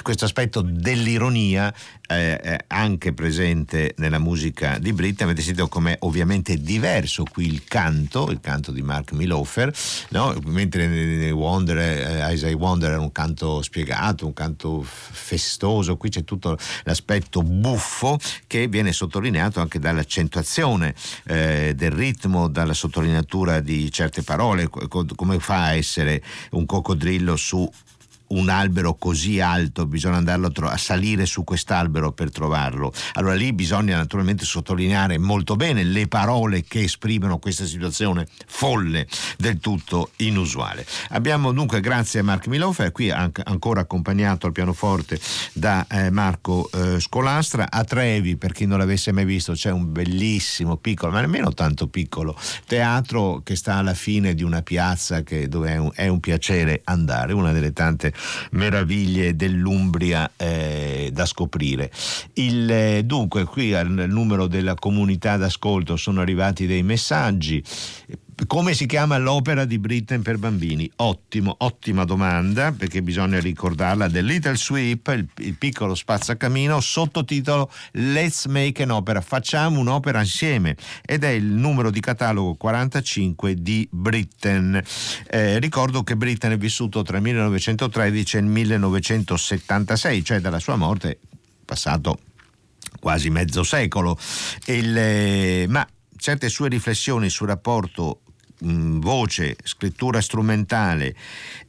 questo 0.02 0.26
aspetto 0.26 0.62
dell'ironia 0.62 1.74
eh, 2.10 2.60
anche 2.68 3.14
presente 3.14 3.94
nella 3.98 4.20
musica 4.20 4.78
di 4.80 4.94
Britta. 4.94 5.24
Avete 5.24 5.42
sentito 5.42 5.68
com'è 5.68 5.96
ovviamente 6.02 6.58
diverso 6.58 7.24
qui 7.24 7.46
il 7.46 7.64
canto, 7.64 8.30
il 8.32 8.40
canto 8.40 8.72
di 8.72 8.82
Mark 8.82 9.12
Milofer, 9.12 9.74
no? 10.10 10.36
mentre 10.46 11.30
Wonder, 11.32 11.78
eh, 11.78 12.34
Isaiah 12.34 12.56
Wonder 12.56 12.92
era 12.92 13.00
un 13.00 13.12
canto 13.12 13.62
spiegato, 13.62 14.26
un 14.26 14.34
canto 14.34 14.82
festoso, 14.84 15.98
qui 15.98 16.10
c'è 16.10 16.24
tutto 16.24 16.58
l'aspetto 16.84 17.42
buffo 17.44 18.18
che 18.48 18.68
viene 18.68 18.92
sottolineato 18.92 19.60
anche 19.62 19.80
dall'accentuazione 19.80 20.96
eh, 21.26 21.74
del 21.76 21.92
ritmo, 21.92 22.48
dalla 22.48 22.74
sottolineatura 22.74 23.60
di 23.60 23.92
certe 23.92 24.24
parole, 24.24 24.68
come 24.68 25.40
fa 25.40 25.66
a 25.66 25.74
essere 25.76 26.24
un 26.52 26.66
coccodrillo 26.66 27.36
su 27.36 27.70
un 28.30 28.50
albero 28.50 28.96
così 28.96 29.40
alto, 29.40 29.86
bisogna 29.86 30.18
andarlo 30.18 30.48
a, 30.48 30.52
tro- 30.52 30.68
a, 30.68 30.78
salire 30.78 31.26
su 31.26 31.44
quest'albero 31.44 32.12
per 32.12 32.32
trovarlo. 32.32 32.92
Allora 33.14 33.36
lì 33.36 33.54
bisogna 33.54 33.98
naturalmente 33.98 34.46
sottolineare 34.46 35.18
molto 35.18 35.56
bene 35.56 35.84
le 35.84 36.08
parole 36.08 36.64
che 36.64 36.84
esprimono 36.84 37.40
questa 37.40 37.66
situazione 37.66 38.28
folle, 38.48 39.08
del 39.38 39.60
tutto 39.60 40.12
inusuale. 40.18 40.86
Abbiamo 41.10 41.52
dunque, 41.52 41.80
grazie 41.80 42.20
a 42.20 42.24
Mark 42.24 42.48
Milofer, 42.48 42.92
qui 42.92 43.10
anche, 43.10 43.42
ancora 43.46 43.82
accompagnato 43.82 44.46
al 44.46 44.52
pianoforte 44.52 45.20
da 45.54 45.86
eh, 45.90 46.10
Marco 46.10 46.70
eh, 46.74 47.00
Scolastra, 47.00 47.70
a 47.70 47.84
Trevi, 47.84 48.38
per 48.38 48.52
chi 48.52 48.66
non 48.66 48.78
l'avesse 48.78 49.12
mai 49.12 49.26
visto, 49.26 49.54
c'è 49.54 49.72
un 49.72 49.92
bellissimo 49.92 50.78
piccolo, 50.78 51.12
ma 51.12 51.22
nemmeno 51.22 51.54
tanto 51.54 51.88
piccolo, 51.88 52.38
teatro 52.66 53.42
che 53.44 53.56
sta 53.56 53.76
alla 53.76 53.94
fine 53.94 54.34
di 54.34 54.44
una 54.44 54.62
piazza 54.62 55.24
che, 55.24 55.48
dove 55.48 55.72
è 55.72 55.78
un, 55.78 55.92
è 55.94 56.08
un 56.08 56.20
piacere 56.20 56.82
andare, 56.86 57.34
una 57.34 57.52
delle 57.52 57.74
tante 57.74 58.14
meraviglie 58.52 59.36
dell'Umbria 59.36 60.32
eh, 60.36 61.10
da 61.12 61.26
scoprire. 61.26 61.92
Il, 62.34 62.70
eh, 62.70 63.04
dunque, 63.04 63.46
qui 63.46 63.74
al 63.74 63.90
numero 63.90 64.48
della 64.48 64.76
comunità 64.76 65.38
d'ascolto 65.38 65.96
sono 65.96 66.22
arrivati 66.22 66.66
dei 66.66 66.84
messaggi. 66.84 67.64
Come 68.48 68.74
si 68.74 68.86
chiama 68.86 69.18
l'opera 69.18 69.66
di 69.66 69.80
Britten 69.80 70.22
per 70.22 70.38
bambini? 70.38 70.90
Ottimo, 70.98 71.56
ottima 71.60 72.06
domanda, 72.06 72.72
perché 72.72 73.02
bisogna 73.02 73.38
ricordarla. 73.38 74.10
The 74.10 74.22
Little 74.22 74.56
Sweep, 74.56 75.08
il, 75.10 75.28
il 75.46 75.56
piccolo 75.56 75.94
spazzacamino, 75.94 76.80
sottotitolo 76.80 77.70
Let's 77.92 78.46
Make 78.46 78.84
an 78.84 78.92
Opera. 78.92 79.20
Facciamo 79.20 79.80
un'opera 79.80 80.22
insieme. 80.22 80.78
Ed 81.06 81.26
è 81.26 81.30
il 81.30 81.46
numero 81.46 81.92
di 81.92 82.00
catalogo 82.00 82.56
45 82.56 83.56
di 83.56 83.88
Britten. 83.92 84.82
Eh, 85.30 85.60
ricordo 85.60 86.04
che 86.04 86.16
Britten 86.16 86.52
è 86.54 86.58
vissuto 86.58 87.04
tra 87.04 87.18
il 87.18 87.24
1913 87.24 88.38
e 88.38 88.40
il 88.40 88.46
1976, 88.46 90.24
cioè 90.24 90.40
dalla 90.40 90.60
sua 90.60 90.78
morte 90.78 91.20
passato 91.66 92.20
quasi 93.00 93.30
mezzo 93.30 93.64
secolo. 93.64 94.18
Il, 94.68 94.98
eh, 94.98 95.66
ma 95.68 95.86
certe 96.16 96.50
sue 96.50 96.70
riflessioni 96.70 97.30
sul 97.30 97.48
rapporto 97.48 98.22
mh, 98.60 99.00
voce, 99.00 99.56
scrittura 99.64 100.22
strumentale, 100.22 101.16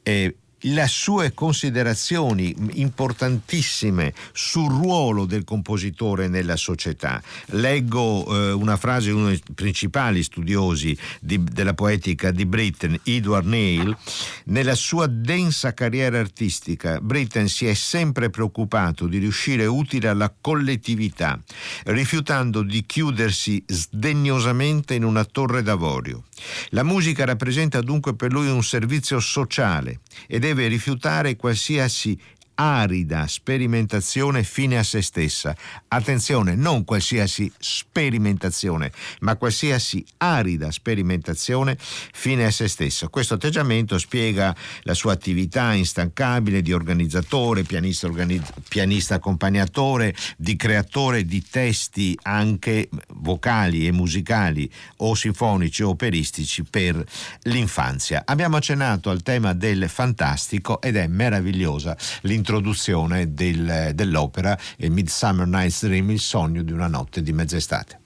eh, 0.03 0.35
le 0.61 0.87
sue 0.87 1.33
considerazioni 1.33 2.55
importantissime 2.73 4.13
sul 4.33 4.71
ruolo 4.71 5.25
del 5.25 5.45
compositore 5.45 6.29
nella 6.29 6.57
società. 6.57 7.23
Leggo 7.47 8.27
eh, 8.27 8.53
una 8.53 8.77
frase 8.77 9.11
di 9.11 9.15
uno 9.15 9.29
dei 9.29 9.43
principali 9.55 10.23
studiosi 10.23 10.97
di, 11.21 11.43
della 11.43 11.75
poetica 11.75 12.31
di 12.31 12.47
Britten, 12.47 12.99
Edward 13.05 13.47
Neil, 13.47 13.97
nella 14.45 14.75
sua 14.75 15.07
densa 15.07 15.73
carriera 15.75 16.19
artistica 16.19 17.01
Britten 17.01 17.49
si 17.49 17.67
è 17.67 17.75
sempre 17.75 18.31
preoccupato 18.31 19.07
di 19.07 19.19
riuscire 19.19 19.67
utile 19.67 20.09
alla 20.09 20.33
collettività, 20.39 21.39
rifiutando 21.85 22.63
di 22.63 22.85
chiudersi 22.87 23.63
sdegnosamente 23.67 24.95
in 24.95 25.05
una 25.05 25.25
torre 25.25 25.63
d'avorio. 25.63 26.25
La 26.71 26.83
musica 26.83 27.25
rappresenta 27.25 27.81
dunque 27.81 28.15
per 28.15 28.33
lui 28.33 28.49
un 28.49 28.63
servizio 28.63 29.21
sociale 29.21 30.01
ed 30.27 30.45
deve 30.51 30.67
rifiutare 30.67 31.37
qualsiasi 31.37 32.19
arida 32.61 33.27
sperimentazione 33.27 34.43
fine 34.43 34.77
a 34.77 34.83
se 34.83 35.01
stessa. 35.01 35.57
Attenzione, 35.89 36.55
non 36.55 36.85
qualsiasi 36.85 37.51
sperimentazione, 37.59 38.93
ma 39.21 39.37
qualsiasi 39.37 40.05
arida 40.19 40.71
sperimentazione 40.71 41.79
fine 41.79 42.45
a 42.45 42.51
se 42.51 42.69
stessa. 42.69 43.09
Questo 43.09 43.35
atteggiamento 43.35 43.97
spiega 43.97 44.55
la 44.83 44.93
sua 44.93 45.13
attività 45.13 45.73
instancabile 45.73 46.61
di 46.61 46.75
organizzatore, 46.75 47.63
pianista, 47.63 48.07
organizz- 48.07 48.53
pianista 48.69 49.15
accompagnatore, 49.15 50.15
di 50.37 50.55
creatore 50.57 51.25
di 51.25 51.43
testi 51.43 52.19
anche 52.25 52.91
vocali 53.15 53.87
e 53.87 53.93
musicali 53.93 54.71
o 54.99 55.15
sinfonici 55.15 55.83
o 55.83 55.89
operistici 55.89 56.63
per 56.63 57.03
l'infanzia. 57.45 58.25
Abbiamo 58.27 58.59
accennato 58.59 59.09
al 59.09 59.23
tema 59.23 59.55
del 59.55 59.89
fantastico 59.89 60.83
ed 60.83 60.97
è 60.97 61.07
meravigliosa 61.07 61.97
l'introduzione 62.23 62.49
introduzione 62.51 63.33
del, 63.33 63.93
dell'opera 63.95 64.59
Midsummer 64.89 65.47
Night's 65.47 65.87
Dream, 65.87 66.11
il 66.11 66.19
sogno 66.19 66.63
di 66.63 66.73
una 66.73 66.89
notte 66.89 67.23
di 67.23 67.33
mezz'estate. 67.33 68.01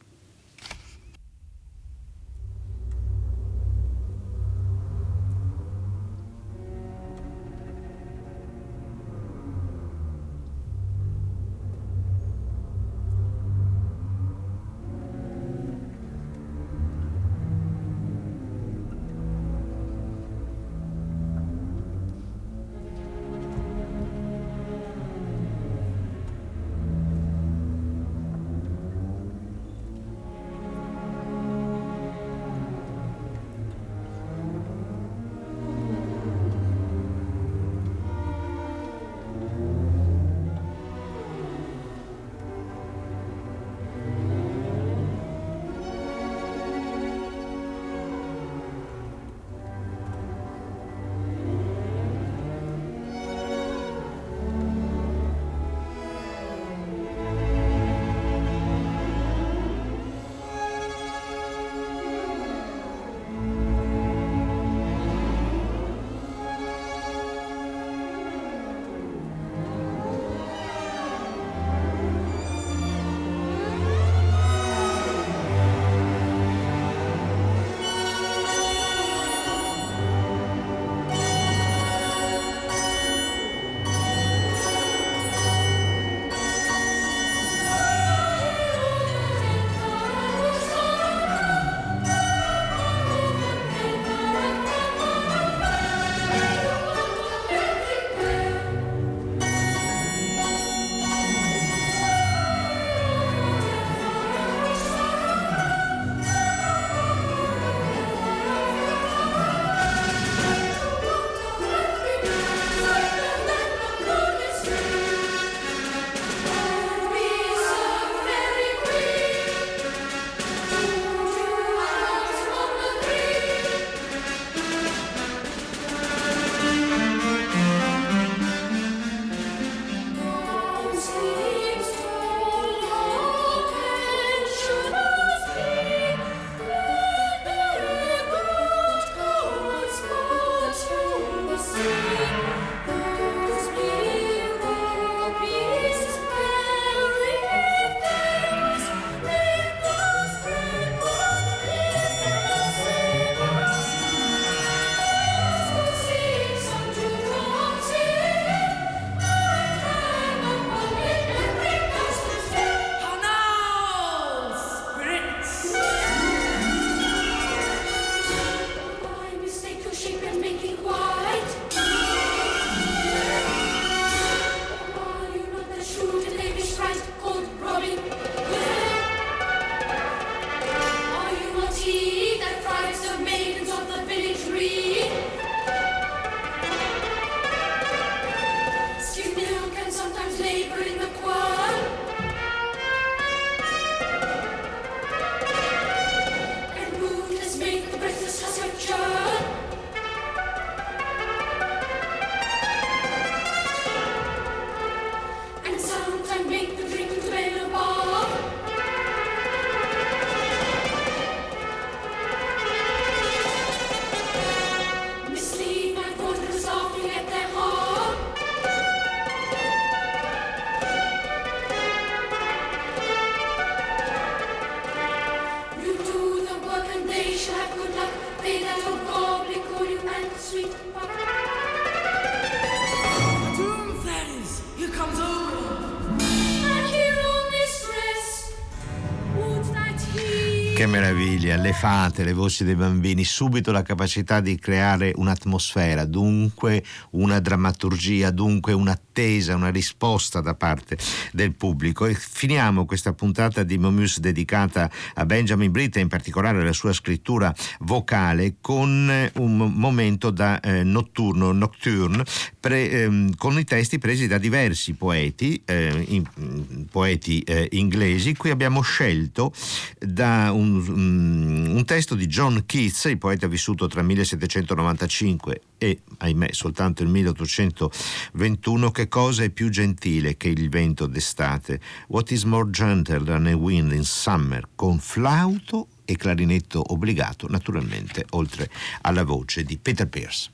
Meraviglia, 240.95 241.57
le 241.57 241.73
fate, 241.73 242.23
le 242.23 242.33
voci 242.33 242.63
dei 242.63 242.77
bambini, 242.77 243.25
subito 243.25 243.73
la 243.73 243.83
capacità 243.83 244.39
di 244.39 244.57
creare 244.57 245.11
un'atmosfera, 245.17 246.05
dunque 246.05 246.85
una 247.11 247.41
drammaturgia, 247.41 248.31
dunque 248.31 248.73
un'attesa, 248.73 249.57
una 249.57 249.71
risposta 249.71 250.41
da 250.41 250.55
parte 250.55 250.97
del 251.33 251.53
pubblico. 251.57 252.07
E 252.07 252.15
finiamo 252.15 252.85
questa 252.87 253.13
puntata 253.13 253.65
di 253.65 253.77
Momus 253.77 254.21
dedicata 254.21 254.89
a 255.15 255.27
Benjamin 255.27 255.73
Britt 255.73 255.97
e 255.97 256.01
in 256.01 256.07
particolare 256.07 256.61
alla 256.61 256.73
sua 256.73 256.93
scrittura 256.93 257.53
vocale 257.81 258.59
con 258.61 259.31
un 259.35 259.57
momento 259.57 260.31
da 260.31 260.61
eh, 260.61 260.85
notturno, 260.85 261.51
nocturne, 261.51 262.23
pre, 262.65 262.91
ehm, 262.91 263.37
con 263.37 263.59
i 263.59 263.65
testi 263.65 263.99
presi 263.99 264.27
da 264.27 264.39
diversi 264.39 264.95
poeti, 264.95 265.61
eh, 265.67 266.05
in, 266.09 266.87
poeti 266.91 267.41
eh, 267.41 267.69
inglesi. 267.73 268.35
Qui 268.35 268.49
abbiamo 268.49 268.81
scelto 268.81 269.53
da 269.99 270.51
un 270.51 270.65
un, 270.65 271.73
un, 271.75 271.85
testo 271.85 272.15
di 272.15 272.27
John 272.27 272.63
Keats, 272.65 273.05
il 273.05 273.19
poeta 273.19 273.47
vissuto 273.47 273.87
tra 273.87 274.01
1795 274.01 275.61
e, 275.77 276.01
ahimè, 276.17 276.53
soltanto 276.53 277.03
il 277.03 277.11
1821, 277.11 278.91
che 278.91 279.09
cosa 279.09 279.43
è 279.43 279.51
più 279.51 279.69
gentile 279.69 280.39
che 280.39 280.49
il 280.49 280.71
vento 280.71 281.05
d'estate? 281.05 281.81
What 282.09 282.31
is 282.31 282.45
more 282.45 282.71
gentle 282.71 283.25
than 283.25 283.47
a 283.47 283.55
wind 283.55 283.93
in 283.93 284.05
summer? 284.05 284.67
Con 284.75 284.99
flauto 284.99 285.89
e 286.07 286.17
clarinetto 286.17 286.83
obbligato, 286.93 287.47
naturalmente, 287.49 288.25
oltre 288.31 288.71
alla 289.03 289.25
voce 289.25 289.65
di 289.65 289.77
Peter 289.77 290.09
Pierce. 290.09 290.54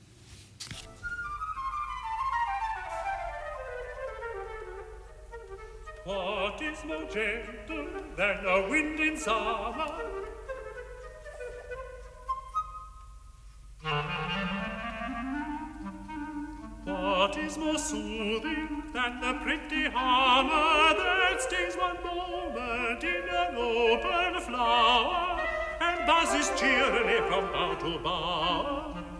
gentle 7.13 7.87
than 8.15 8.45
a 8.45 8.69
wind 8.69 8.99
in 8.99 9.17
summer. 9.17 9.85
What 16.85 17.37
is 17.37 17.57
more 17.57 17.77
soothing 17.77 18.83
than 18.93 19.19
the 19.19 19.33
pretty 19.43 19.89
hammer 19.89 20.95
that 20.99 21.41
stings 21.41 21.75
one 21.75 22.01
moment 22.03 23.03
in 23.03 23.23
an 23.29 23.55
open 23.55 24.41
flower 24.41 25.41
and 25.81 26.07
buzzes 26.07 26.49
cheerily 26.57 27.17
from 27.27 27.51
bough 27.51 27.75
to 27.75 27.99
bough? 27.99 29.10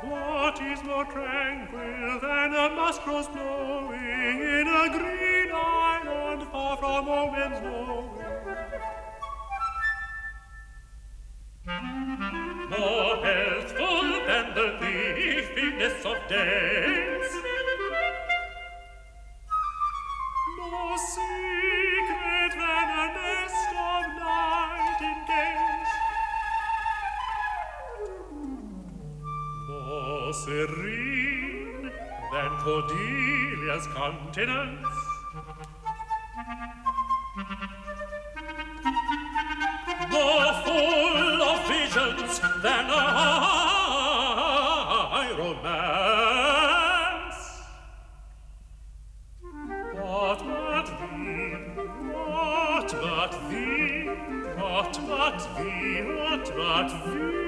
What 0.00 0.62
is 0.62 0.80
more 0.84 1.04
tranquil 1.06 2.20
than 2.20 2.54
a 2.54 2.70
muskrose 2.70 3.26
blowing 3.26 3.98
in 3.98 4.68
a 4.68 4.88
green 4.96 5.50
island 5.52 6.44
far 6.52 6.76
from 6.76 7.08
all 7.08 7.32
men's 7.32 7.60
knowing? 7.60 8.08
More 12.70 13.16
healthful 13.26 14.02
than 14.28 14.54
the 14.54 14.78
leafiness 14.80 16.06
of 16.06 16.28
days? 16.28 17.32
More 20.70 20.98
secret 20.98 21.67
More 30.28 30.34
serene 30.34 31.90
than 32.32 32.50
Cordelia's 32.60 33.86
countenance? 33.96 34.96
More 40.12 40.52
full 40.66 41.42
of 41.42 41.58
visions 41.66 42.40
than 42.62 42.84
a 42.90 43.04
high 45.08 45.32
romance? 45.38 45.78
What 49.94 50.40
but 50.44 50.88
thee, 51.00 51.56
what 52.12 52.90
but 53.00 53.32
thee, 53.48 54.08
what 54.58 54.92
but 55.08 55.38
thee, 55.56 56.02
what 56.02 56.44
but 56.54 56.88
thee? 57.06 57.47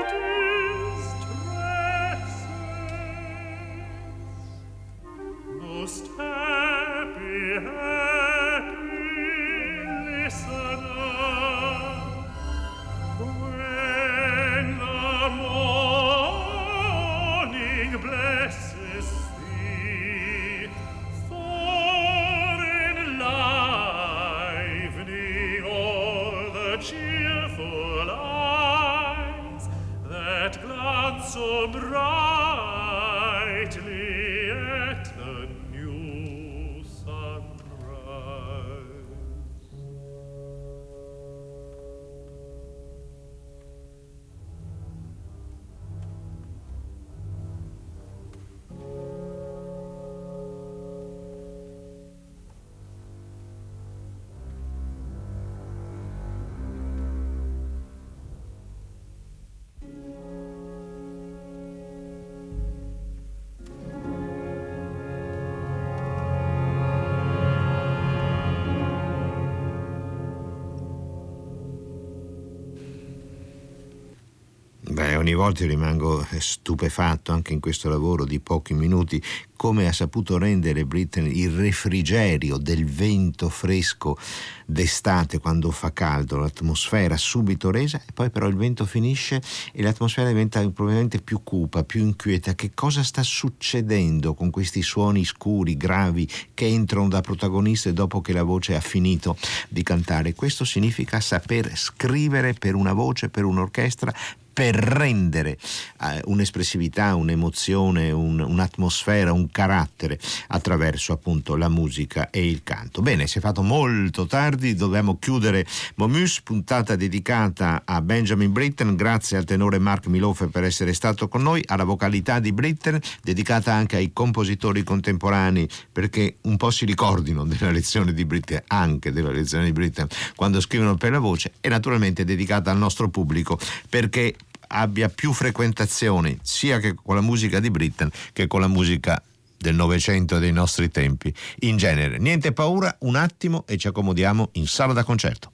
ogni 75.21 75.33
volta 75.35 75.65
rimango 75.67 76.25
stupefatto 76.35 77.31
anche 77.31 77.53
in 77.53 77.59
questo 77.59 77.89
lavoro 77.89 78.25
di 78.25 78.39
pochi 78.39 78.73
minuti 78.73 79.21
come 79.61 79.87
ha 79.87 79.93
saputo 79.93 80.39
rendere 80.39 80.85
Britain 80.85 81.27
il 81.27 81.51
refrigerio 81.51 82.57
del 82.57 82.83
vento 82.83 83.47
fresco 83.47 84.17
d'estate 84.65 85.37
quando 85.37 85.69
fa 85.69 85.93
caldo, 85.93 86.37
l'atmosfera 86.37 87.15
subito 87.15 87.69
resa 87.69 88.01
e 88.03 88.11
poi 88.11 88.31
però 88.31 88.47
il 88.47 88.55
vento 88.55 88.85
finisce 88.85 89.39
e 89.71 89.83
l'atmosfera 89.83 90.29
diventa 90.29 90.67
probabilmente 90.71 91.21
più 91.21 91.43
cupa, 91.43 91.83
più 91.83 92.01
inquieta. 92.01 92.55
Che 92.55 92.71
cosa 92.73 93.03
sta 93.03 93.21
succedendo 93.21 94.33
con 94.33 94.49
questi 94.49 94.81
suoni 94.81 95.23
scuri, 95.25 95.77
gravi 95.77 96.27
che 96.55 96.65
entrano 96.65 97.09
da 97.09 97.21
protagoniste 97.21 97.93
dopo 97.93 98.19
che 98.19 98.33
la 98.33 98.41
voce 98.41 98.75
ha 98.75 98.81
finito 98.81 99.37
di 99.69 99.83
cantare? 99.83 100.33
Questo 100.33 100.65
significa 100.65 101.19
saper 101.19 101.77
scrivere 101.77 102.53
per 102.53 102.73
una 102.73 102.93
voce, 102.93 103.29
per 103.29 103.43
un'orchestra, 103.43 104.11
per 104.53 104.75
rendere 104.75 105.57
eh, 106.01 106.21
un'espressività, 106.25 107.15
un'emozione, 107.15 108.11
un, 108.11 108.39
un'atmosfera, 108.39 109.31
un 109.31 109.49
carattere 109.51 110.19
attraverso 110.47 111.13
appunto 111.13 111.55
la 111.55 111.69
musica 111.69 112.29
e 112.29 112.47
il 112.47 112.61
canto. 112.63 113.01
Bene, 113.01 113.27
si 113.27 113.37
è 113.37 113.41
fatto 113.41 113.61
molto 113.61 114.25
tardi, 114.25 114.75
dobbiamo 114.75 115.17
chiudere 115.17 115.65
Momus, 115.95 116.41
puntata 116.41 116.95
dedicata 116.95 117.83
a 117.85 118.01
Benjamin 118.01 118.51
Britten, 118.51 118.95
grazie 118.95 119.37
al 119.37 119.45
tenore 119.45 119.79
Mark 119.79 120.07
Milofe 120.07 120.47
per 120.47 120.63
essere 120.63 120.93
stato 120.93 121.27
con 121.27 121.41
noi, 121.41 121.63
alla 121.67 121.83
vocalità 121.83 122.39
di 122.39 122.51
Britten, 122.51 122.99
dedicata 123.23 123.73
anche 123.73 123.95
ai 123.95 124.11
compositori 124.13 124.83
contemporanei 124.83 125.67
perché 125.91 126.37
un 126.41 126.57
po' 126.57 126.71
si 126.71 126.85
ricordino 126.85 127.45
della 127.45 127.71
lezione 127.71 128.13
di 128.13 128.25
Britten, 128.25 128.63
anche 128.67 129.11
della 129.11 129.31
lezione 129.31 129.65
di 129.65 129.71
Britten 129.71 130.07
quando 130.35 130.59
scrivono 130.59 130.95
per 130.95 131.11
la 131.11 131.19
voce 131.19 131.53
e 131.61 131.69
naturalmente 131.69 132.23
dedicata 132.23 132.71
al 132.71 132.77
nostro 132.77 133.09
pubblico 133.09 133.57
perché 133.89 134.35
abbia 134.71 135.09
più 135.09 135.33
frequentazioni 135.33 136.37
sia 136.41 136.79
che 136.79 136.95
con 136.95 137.15
la 137.15 137.21
musica 137.21 137.59
di 137.59 137.69
Britten 137.69 138.09
che 138.33 138.47
con 138.47 138.61
la 138.61 138.67
musica 138.67 139.21
del 139.57 139.75
Novecento 139.75 140.37
e 140.37 140.39
dei 140.39 140.51
nostri 140.51 140.89
tempi 140.89 141.33
in 141.59 141.77
genere. 141.77 142.17
Niente 142.17 142.51
paura, 142.51 142.95
un 143.01 143.15
attimo 143.15 143.63
e 143.67 143.77
ci 143.77 143.87
accomodiamo 143.87 144.49
in 144.53 144.67
sala 144.67 144.93
da 144.93 145.03
concerto. 145.03 145.51